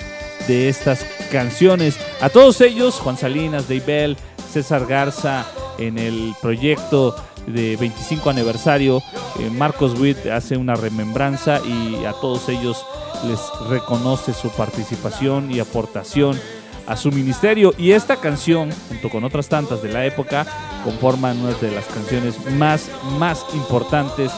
[0.48, 1.98] de estas canciones.
[2.22, 4.18] A todos ellos, Juan Salinas, Dave Bell,
[4.52, 5.46] César Garza,
[5.78, 7.16] en el proyecto
[7.48, 9.04] de 25 aniversario,
[9.40, 12.86] eh, Marcos Witt hace una remembranza y a todos ellos
[13.28, 13.40] les
[13.70, 16.40] reconoce su participación y aportación
[16.88, 17.74] a su ministerio.
[17.78, 20.46] Y esta canción, junto con otras tantas de la época,
[20.84, 24.32] conforman una de las canciones más, más importantes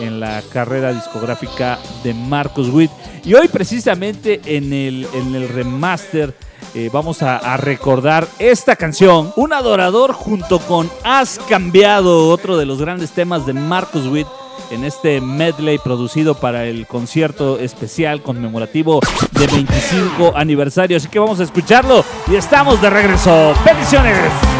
[0.00, 2.90] en la carrera discográfica de Marcos Witt.
[3.24, 6.34] Y hoy precisamente en el, en el remaster
[6.74, 12.80] eh, vamos a, recordar esta canción, Un adorador junto con Has cambiado, otro de los
[12.80, 14.26] grandes temas de Marcus Witt
[14.70, 19.00] en este medley producido para el concierto especial conmemorativo
[19.32, 20.96] de 25 aniversario.
[20.96, 23.54] Así que vamos a escucharlo y estamos de regreso.
[23.66, 24.51] ¡Bendiciones!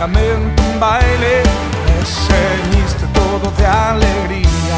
[0.00, 1.42] Lamento un baile,
[1.84, 4.76] me ceñiste todo de alegría.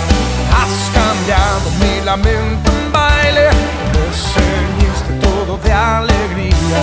[0.59, 3.47] Has cambiado mi lamento en baile,
[3.93, 6.83] me ceñiste todo de alegría.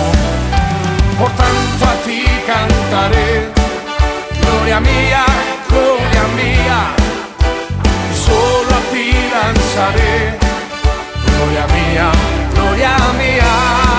[1.18, 3.52] Por tanto a ti cantaré,
[4.40, 5.24] gloria mía,
[5.68, 6.80] gloria mía,
[8.24, 10.38] solo a ti danzaré,
[11.26, 12.10] gloria mía,
[12.54, 13.89] gloria mía.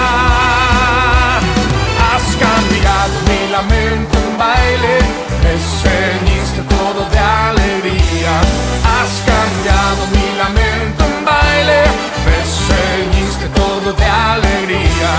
[13.89, 15.13] De alegría.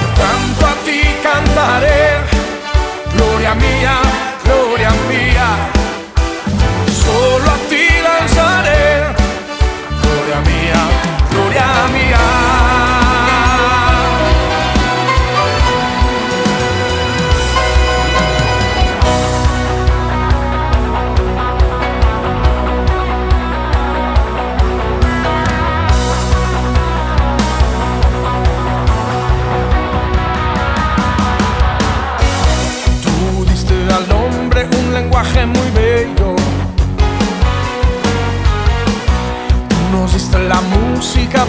[0.00, 2.20] Por tanto a ti cantaré,
[3.14, 3.96] gloria mía,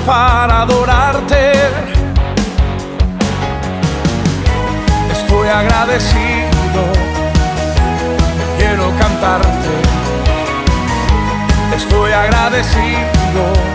[0.06, 1.54] para adorarte.
[5.12, 6.82] Estoy agradecido,
[8.58, 9.74] quiero cantarte.
[11.76, 13.74] Estoy agradecido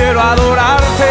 [0.00, 1.09] quiero adorarte.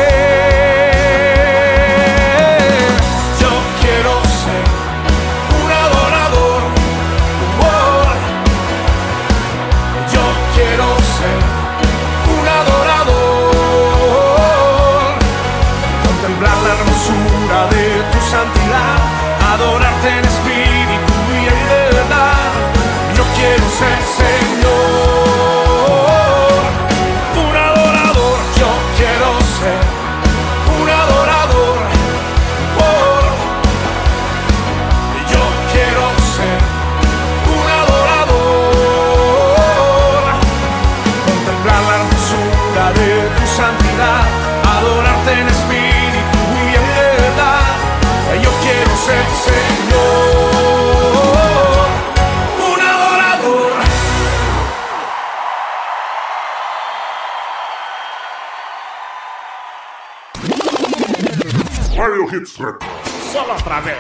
[63.60, 63.96] A través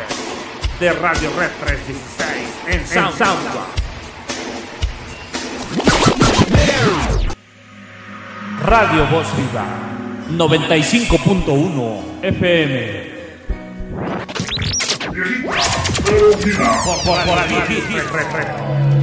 [0.79, 3.67] de Radio Red 316 en, en.
[8.65, 9.65] Radio Voz Viva
[10.31, 13.09] 95.1 FM.
[16.85, 18.98] Por, por, por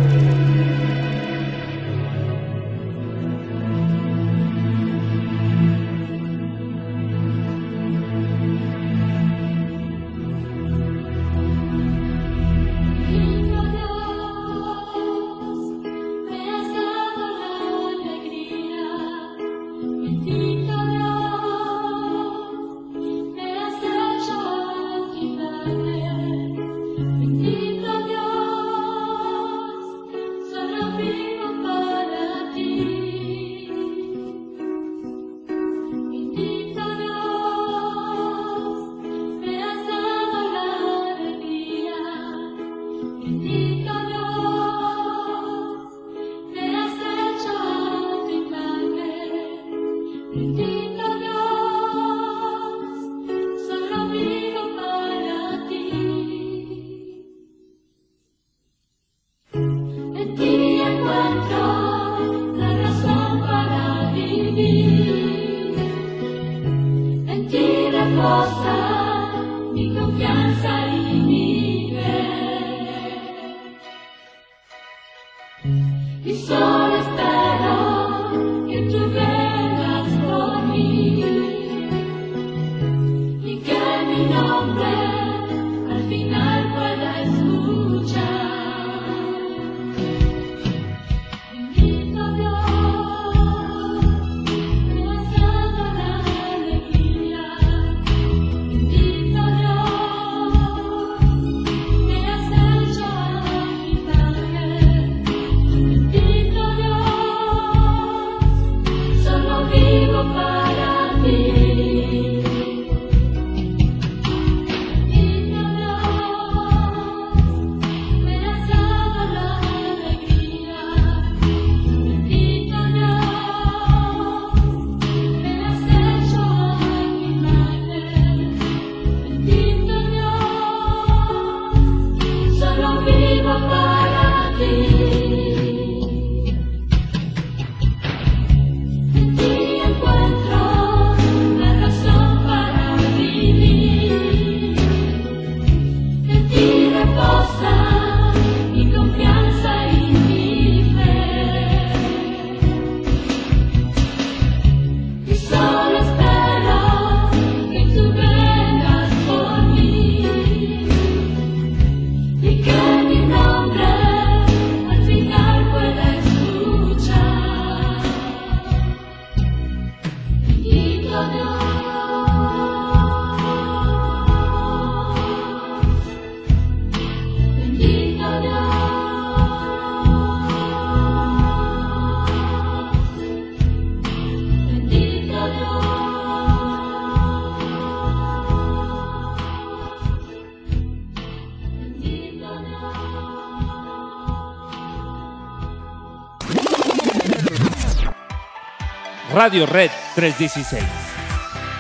[199.47, 200.83] Radio Red 316.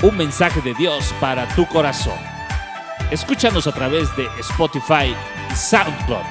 [0.02, 2.14] Un mensaje de Dios para tu corazón.
[3.10, 5.12] Escúchanos a través de Spotify
[5.50, 6.22] y SoundCloud.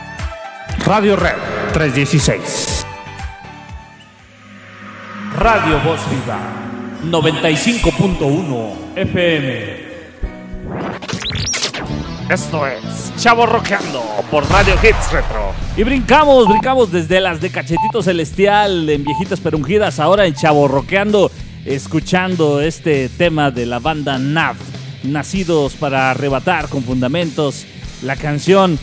[0.85, 1.35] Radio Red
[1.73, 2.85] 316.
[5.35, 6.39] Radio Voz Viva
[7.03, 9.84] 95.1 FM.
[12.29, 14.01] Esto es Chavo Roqueando
[14.31, 15.53] por Radio Hits Retro.
[15.77, 21.29] Y brincamos, brincamos desde las de Cachetito Celestial en Viejitas Perungidas, ahora en Chavo Roqueando,
[21.65, 24.55] escuchando este tema de la banda NAV,
[25.03, 27.67] nacidos para arrebatar con fundamentos.
[28.01, 28.79] La canción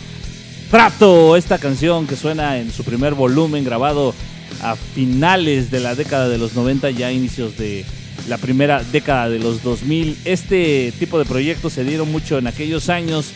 [0.70, 4.14] Trato, esta canción que suena en su primer volumen grabado
[4.62, 7.84] a finales de la década de los 90, ya inicios de
[8.28, 10.18] la primera década de los 2000.
[10.24, 13.32] Este tipo de proyectos se dieron mucho en aquellos años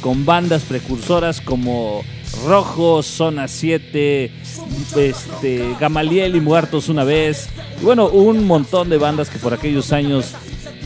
[0.00, 2.04] con bandas precursoras como
[2.44, 4.30] Rojo, Zona 7,
[4.96, 7.48] este, Gamaliel y Muertos una vez.
[7.80, 10.34] Y bueno, un montón de bandas que por aquellos años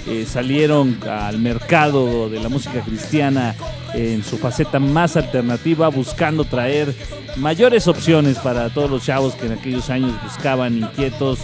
[0.07, 3.55] eh, salieron al mercado de la música cristiana
[3.94, 6.94] en su faceta más alternativa, buscando traer
[7.36, 11.40] mayores opciones para todos los chavos que en aquellos años buscaban inquietos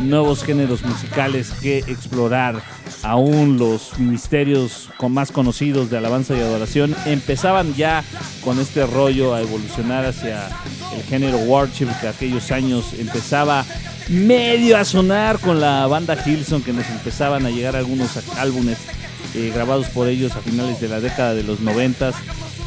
[0.00, 2.62] nuevos géneros musicales que explorar.
[3.02, 8.02] Aún los misterios con más conocidos de alabanza y adoración empezaban ya
[8.42, 10.48] con este rollo a evolucionar hacia
[10.96, 13.64] el género worship que aquellos años empezaba
[14.08, 18.78] medio a sonar con la banda Hilson que nos empezaban a llegar algunos álbumes
[19.34, 22.14] eh, grabados por ellos a finales de la década de los noventas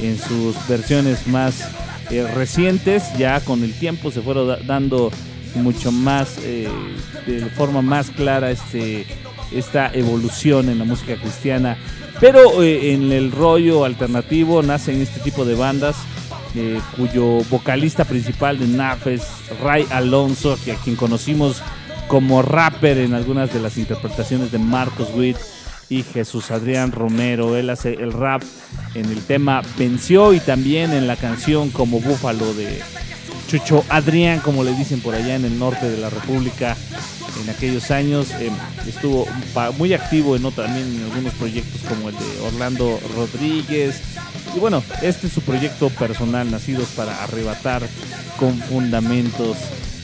[0.02, 1.62] en sus versiones más
[2.12, 5.12] eh, recientes ya con el tiempo se fueron da- dando
[5.58, 6.68] mucho más eh,
[7.26, 9.06] de forma más clara este
[9.52, 11.78] esta evolución en la música cristiana
[12.20, 15.96] pero eh, en el rollo alternativo nacen este tipo de bandas
[16.56, 19.28] eh, cuyo vocalista principal de NAF es
[19.62, 21.62] Ray Alonso, que a quien conocimos
[22.08, 25.38] como rapper en algunas de las interpretaciones de Marcos Witt
[25.90, 27.56] y Jesús Adrián Romero.
[27.56, 28.42] Él hace el rap
[28.96, 32.82] en el tema Venció y también en la canción como Búfalo de
[33.48, 36.76] Chucho Adrián, como le dicen por allá en el norte de la República.
[37.44, 38.50] En aquellos años eh,
[38.88, 39.26] estuvo
[39.78, 44.02] muy activo en, otra- también en algunos proyectos como el de Orlando Rodríguez.
[44.56, 47.84] y bueno, este es su proyecto personal, Nacidos para Arrebatar
[48.38, 49.56] con Fundamentos.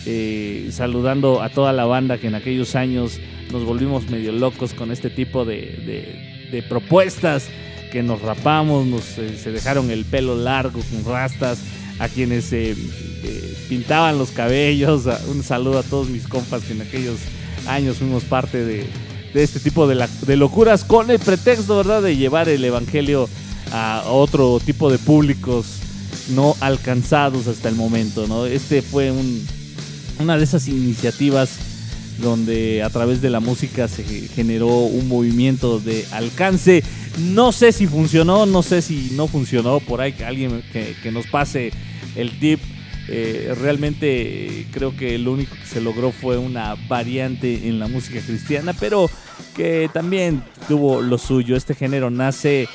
[0.06, 3.20] Eh, saludando a toda la banda que en aquellos años
[3.52, 7.48] nos volvimos medio locos con este tipo de propuestas,
[7.91, 11.60] que nos rapamos, nos, eh, se dejaron el pelo largo con rastas,
[12.00, 12.76] a quienes eh,
[13.24, 17.20] eh, pintaban los cabellos, un saludo a todos mis compas que en aquellos
[17.68, 18.86] años fuimos parte de,
[19.34, 23.28] de este tipo de, locuras con el pretexto, de llevar el Evangelio
[23.72, 25.66] a otro tipo de públicos
[26.30, 28.46] no alcanzados hasta el momento, ¿no?
[28.46, 29.46] Este fue un,
[30.20, 31.50] una de esas iniciativas
[32.22, 36.84] donde a través de la música se generó un movimiento de alcance.
[37.20, 41.28] No sé si funcionó, no sé si no funcionó, por ahí que alguien que, nos
[41.28, 41.72] pase
[42.16, 42.59] el tip.
[43.09, 48.22] Eh, realmente creo que lo único que se logró fue una variante en la música
[48.22, 49.09] cristiana, pero
[49.55, 51.55] que también tuvo lo suyo.
[51.55, 52.68] Este género nace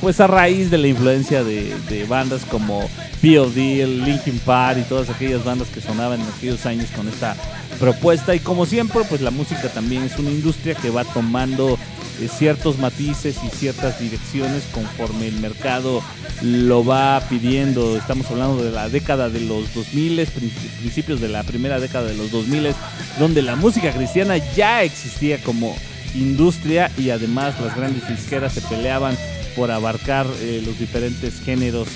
[0.00, 2.88] pues a raíz de la influencia de, bandas como
[3.20, 7.36] P.O.D., Linkin Park y todas aquellas bandas que sonaban en aquellos años con esta
[7.78, 8.34] propuesta.
[8.34, 11.78] Y como siempre, pues la música también es una industria que va tomando
[12.20, 16.02] eh, ciertos matices y ciertas direcciones conforme el mercado
[16.42, 17.98] lo va pidiendo.
[17.98, 22.16] Estamos hablando de la década de los 2000, prin- principios de la primera década de
[22.16, 22.74] los 2000,
[23.18, 25.76] donde la música cristiana ya existía como
[26.14, 29.16] industria y además las grandes disqueras se peleaban
[29.56, 31.88] por abarcar eh, los diferentes géneros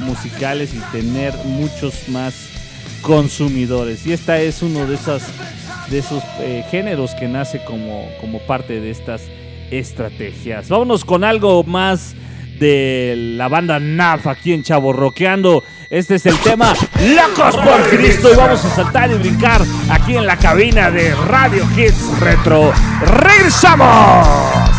[0.00, 2.34] musicales y tener muchos más
[3.02, 4.06] consumidores.
[4.06, 5.22] Y esta es uno de esas
[5.90, 9.22] de esos eh, géneros que nace como, como parte de estas
[9.70, 10.68] estrategias.
[10.68, 12.14] Vámonos con algo más
[12.60, 15.64] de la banda NAF aquí en Chavo Roqueando.
[15.88, 20.26] Este es el tema Locos por Cristo y vamos a saltar y brincar aquí en
[20.26, 22.72] la cabina de Radio Hits Retro.
[23.00, 24.69] ¡Regresamos!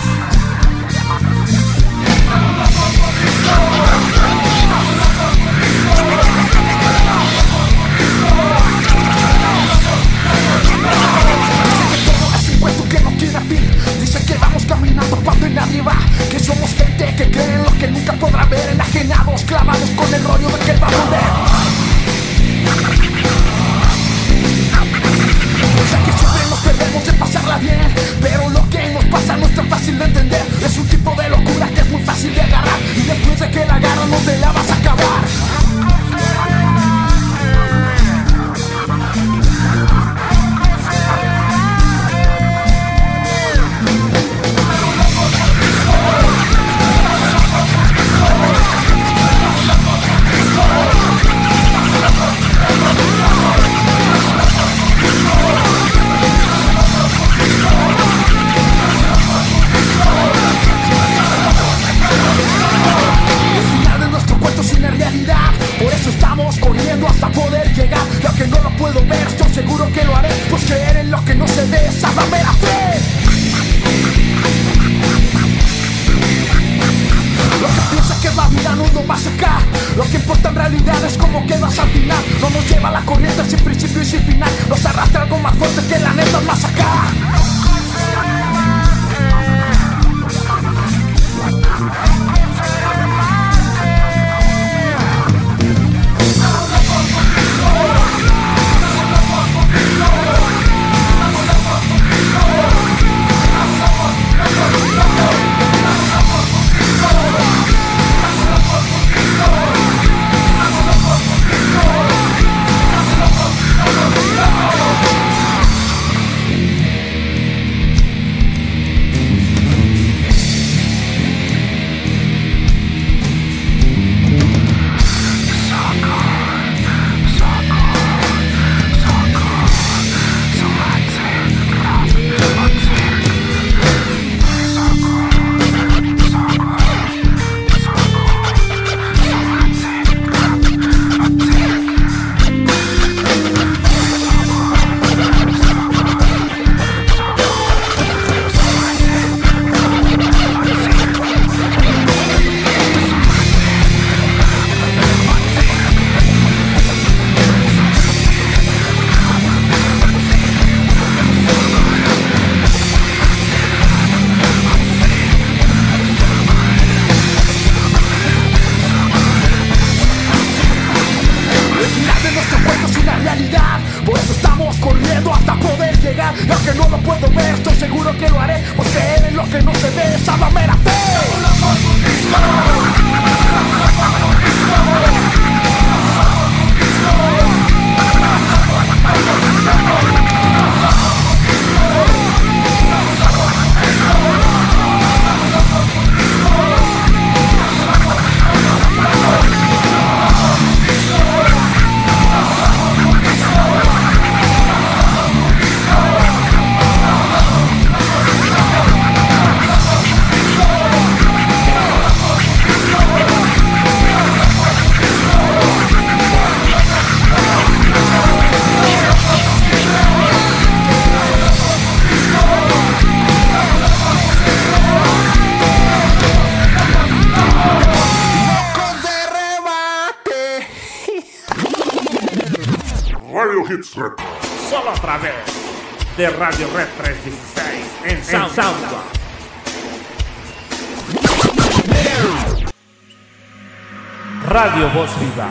[244.48, 245.48] Radio Voz Viva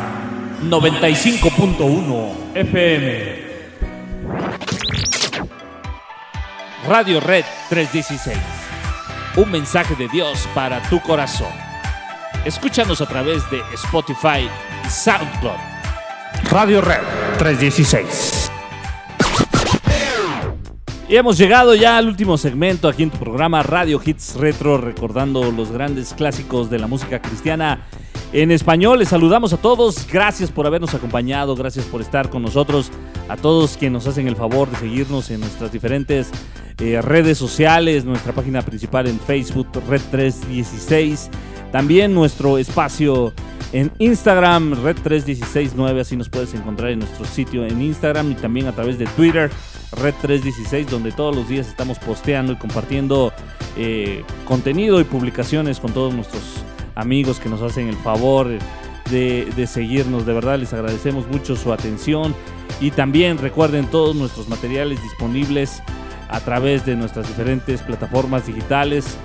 [0.62, 3.50] 95.1 FM.
[6.88, 8.36] Radio Red 316.
[9.36, 11.52] Un mensaje de Dios para tu corazón.
[12.44, 14.48] Escúchanos a través de Spotify
[14.88, 15.60] SoundCloud.
[16.50, 17.02] Radio Red
[17.38, 18.39] 316.
[21.10, 25.50] Y hemos llegado ya al último segmento aquí en tu programa Radio Hits Retro, recordando
[25.50, 27.80] los grandes clásicos de la música cristiana
[28.32, 29.00] en español.
[29.00, 32.92] Les saludamos a todos, gracias por habernos acompañado, gracias por estar con nosotros,
[33.28, 36.30] a todos quienes nos hacen el favor de seguirnos en nuestras diferentes
[36.78, 41.28] eh, redes sociales, nuestra página principal en Facebook, Red 316,
[41.72, 43.32] también nuestro espacio
[43.72, 48.72] en Instagram, Red3169, así nos puedes encontrar en nuestro sitio en Instagram y también a
[48.72, 49.50] través de Twitter,
[49.92, 53.32] Red316, donde todos los días estamos posteando y compartiendo
[53.76, 56.42] eh, contenido y publicaciones con todos nuestros
[56.96, 58.48] amigos que nos hacen el favor
[59.10, 60.26] de, de seguirnos.
[60.26, 62.34] De verdad les agradecemos mucho su atención
[62.80, 65.82] y también recuerden todos nuestros materiales disponibles
[66.28, 69.16] a través de nuestras diferentes plataformas digitales.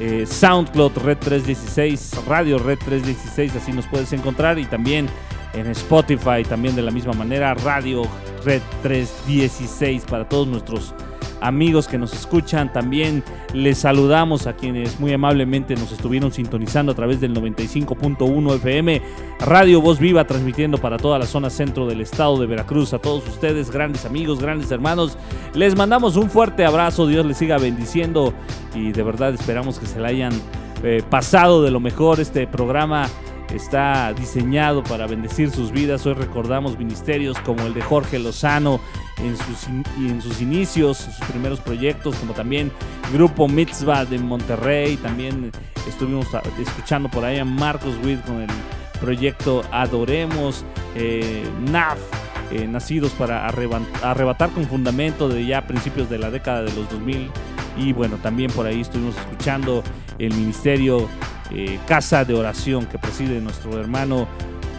[0.00, 4.58] Eh, SoundCloud Red 316, Radio Red 316, así nos puedes encontrar.
[4.58, 5.08] Y también
[5.54, 8.02] en Spotify, también de la misma manera, Radio
[8.44, 10.94] Red 316 para todos nuestros
[11.40, 12.72] amigos que nos escuchan.
[12.72, 13.22] También
[13.52, 19.02] les saludamos a quienes muy amablemente nos estuvieron sintonizando a través del 95.1 FM,
[19.40, 22.92] Radio Voz Viva, transmitiendo para toda la zona centro del estado de Veracruz.
[22.94, 25.18] A todos ustedes, grandes amigos, grandes hermanos,
[25.54, 27.06] les mandamos un fuerte abrazo.
[27.06, 28.34] Dios les siga bendiciendo
[28.74, 30.32] y de verdad esperamos que se la hayan
[30.82, 33.08] eh, pasado de lo mejor este programa
[33.54, 36.04] está diseñado para bendecir sus vidas.
[36.06, 38.80] Hoy recordamos ministerios como el de Jorge Lozano
[39.18, 39.66] en sus,
[39.98, 42.72] en sus inicios, sus primeros proyectos, como también
[43.12, 44.96] Grupo Mitzvah de Monterrey.
[44.96, 45.50] También
[45.88, 46.26] estuvimos
[46.60, 48.50] escuchando por ahí a Marcos Witt con el
[49.00, 51.98] proyecto Adoremos, eh, NAF.
[52.50, 57.30] eh, nacidos para arrebatar con fundamento de ya principios de la década de los 2000
[57.78, 59.82] y bueno también por ahí estuvimos escuchando
[60.18, 61.08] el ministerio
[61.50, 64.28] eh, Casa de Oración que preside nuestro hermano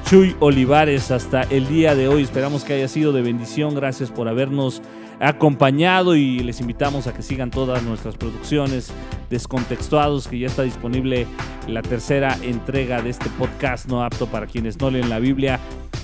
[0.05, 2.21] Chuy Olivares hasta el día de hoy.
[2.21, 3.73] Esperamos que haya sido de bendición.
[3.73, 4.83] Gracias por habernos
[5.19, 8.91] acompañado y les invitamos a que sigan todas nuestras producciones
[9.31, 11.25] descontextuados que ya está disponible
[11.67, 15.59] la tercera entrega de este podcast no apto para quienes no leen la Biblia.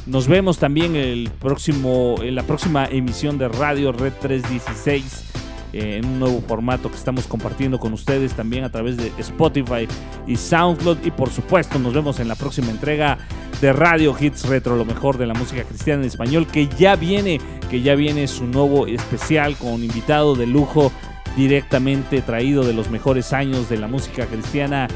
[0.07, 5.25] Nos vemos también el próximo, en la próxima emisión de Radio Red 316
[5.73, 9.87] eh, en un nuevo formato que estamos compartiendo con ustedes también a través de Spotify
[10.27, 10.97] y SoundCloud.
[11.03, 13.17] Y por supuesto, nos vemos en la próxima entrega
[13.61, 17.39] de Radio Hits Retro, lo mejor de la música cristiana en español, que ya viene,
[17.69, 20.91] que ya viene su nuevo especial con invitado de lujo
[21.35, 24.87] directamente traído de los mejores años de la música cristiana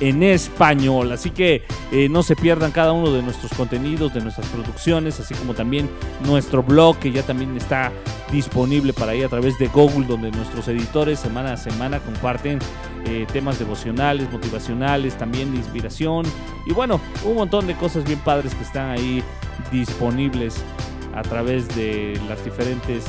[0.00, 1.12] en español.
[1.12, 1.62] Así que
[1.92, 5.88] eh, no se pierdan cada uno de nuestros contenidos, de nuestras producciones, así como también
[6.24, 7.92] nuestro blog que ya también está
[8.32, 12.58] disponible para ahí a través de Google, donde nuestros editores semana a semana comparten
[13.06, 16.24] eh, temas devocionales, motivacionales, también de inspiración
[16.66, 19.22] y bueno, un montón de cosas bien padres que están ahí
[19.70, 20.56] disponibles
[21.14, 23.04] a través de las diferentes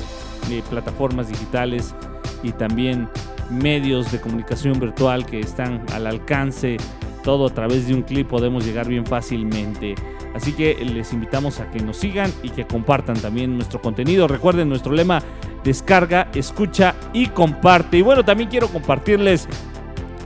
[0.52, 1.96] eh, plataformas digitales
[2.44, 3.10] y también
[3.50, 6.78] medios de comunicación virtual que están al alcance.
[7.24, 9.96] Todo a través de un clip podemos llegar bien fácilmente.
[10.34, 14.28] Así que les invitamos a que nos sigan y que compartan también nuestro contenido.
[14.28, 15.22] Recuerden nuestro lema,
[15.64, 17.98] descarga, escucha y comparte.
[17.98, 19.48] Y bueno, también quiero compartirles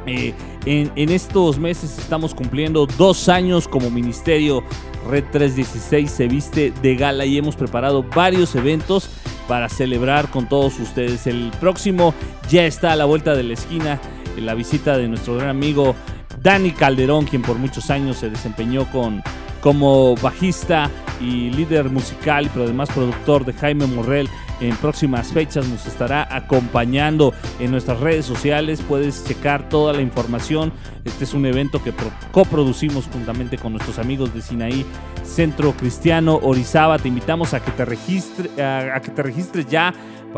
[0.06, 0.34] eh,
[0.66, 4.64] en, en estos meses estamos cumpliendo dos años como ministerio
[5.08, 9.10] Red 316 se viste de gala y hemos preparado varios eventos
[9.50, 11.26] para celebrar con todos ustedes.
[11.26, 12.14] El próximo
[12.50, 14.00] ya está a la vuelta de la esquina,
[14.38, 15.96] la visita de nuestro gran amigo
[16.44, 19.24] Dani Calderón, quien por muchos años se desempeñó con,
[19.62, 20.90] como bajista
[21.22, 24.30] y líder musical, pero además productor de Jaime Morrell.
[24.62, 28.82] En próximas fechas nos estará acompañando en nuestras redes sociales.
[28.88, 30.74] Puedes checar toda la información.
[31.06, 31.94] Este es un evento que
[32.32, 34.86] coproducimos juntamente con nuestros amigos de Sinaí
[35.24, 37.00] Centro Cristiano Orizaba.
[37.00, 39.94] Te invitamos a que te, a, que te registres ya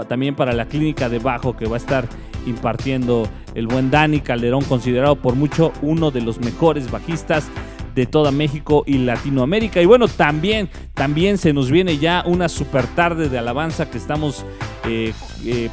[0.07, 2.07] también para la clínica de bajo que va a estar
[2.45, 7.49] impartiendo el buen Dani Calderón, considerado por mucho uno de los mejores bajistas
[7.95, 9.81] de toda México y Latinoamérica.
[9.81, 14.45] Y bueno, también, también se nos viene ya una super tarde de alabanza que estamos
[14.87, 15.13] eh,
[15.45, 15.69] eh,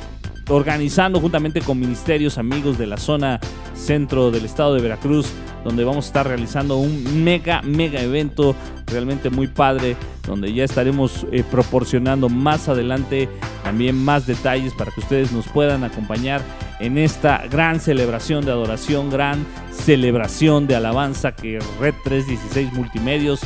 [0.49, 3.40] organizando juntamente con ministerios amigos de la zona
[3.74, 5.26] centro del estado de Veracruz,
[5.64, 8.55] donde vamos a estar realizando un mega, mega evento
[8.86, 9.96] realmente muy padre,
[10.26, 13.28] donde ya estaremos eh, proporcionando más adelante
[13.62, 16.40] también más detalles para que ustedes nos puedan acompañar
[16.80, 23.40] en esta gran celebración de adoración, gran celebración de alabanza que Red 316 Multimedios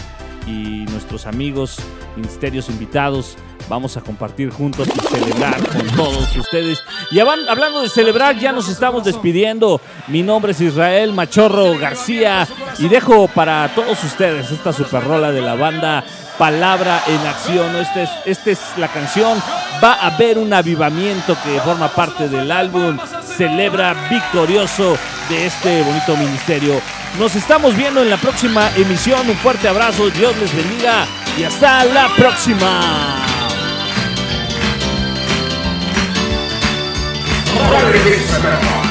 [0.47, 1.79] y nuestros amigos,
[2.17, 3.37] ministerios invitados,
[3.73, 6.85] vamos a compartir juntos y celebrar con todos ustedes.
[7.11, 9.81] Y hablando de celebrar, ya nos estamos despidiendo.
[10.09, 12.47] Mi nombre es Israel Machorro García
[12.79, 16.05] y dejo para todos ustedes esta super rola de la banda
[16.37, 17.75] Palabra en Acción.
[17.77, 19.43] Esta es, esta es la canción.
[19.83, 22.99] Va a haber un avivamiento que forma parte del álbum
[23.39, 24.99] Celebra Victorioso
[25.31, 26.79] de este bonito ministerio.
[27.19, 29.31] Nos estamos viendo en la próxima emisión.
[29.31, 31.07] Un fuerte abrazo, Dios les bendiga
[31.39, 33.22] y hasta la próxima.
[37.53, 38.82] Todo lugar.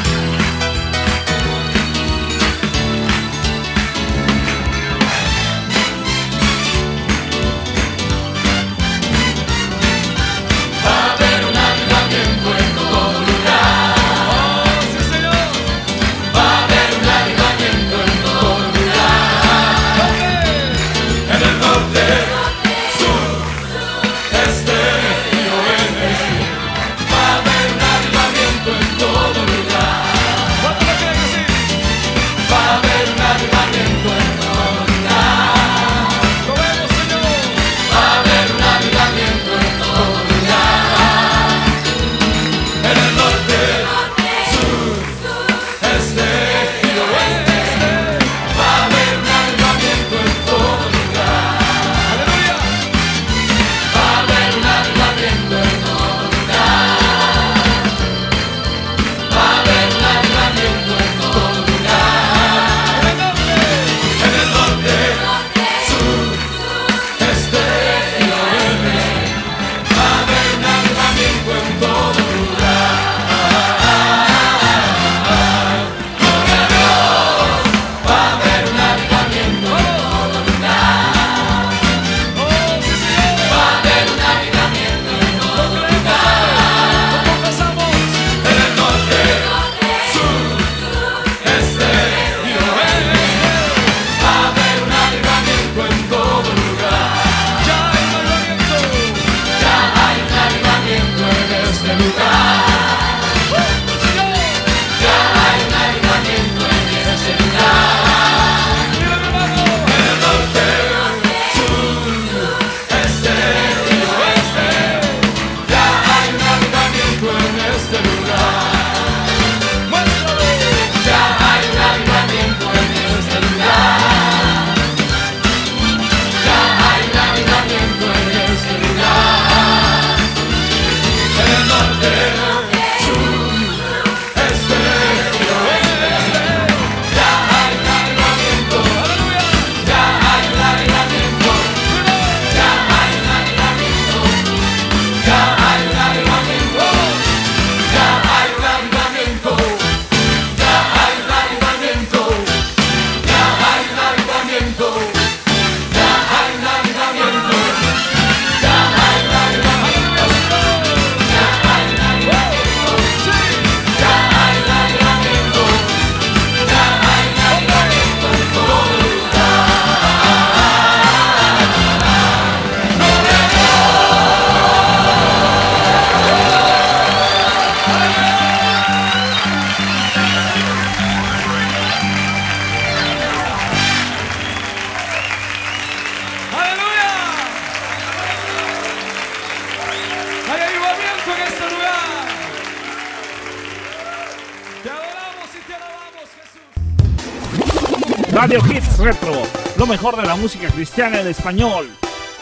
[200.41, 201.87] Música cristiana en español.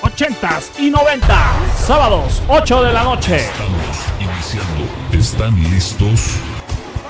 [0.02, 1.38] 80s y 90
[1.86, 3.36] sábados 8 de la noche.
[3.36, 4.86] Estamos iniciando.
[5.12, 6.36] ¿Están listos?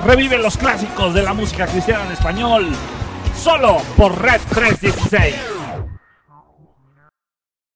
[0.04, 2.68] Revive los clásicos de la música cristiana en español,
[3.40, 5.36] solo por Red 316.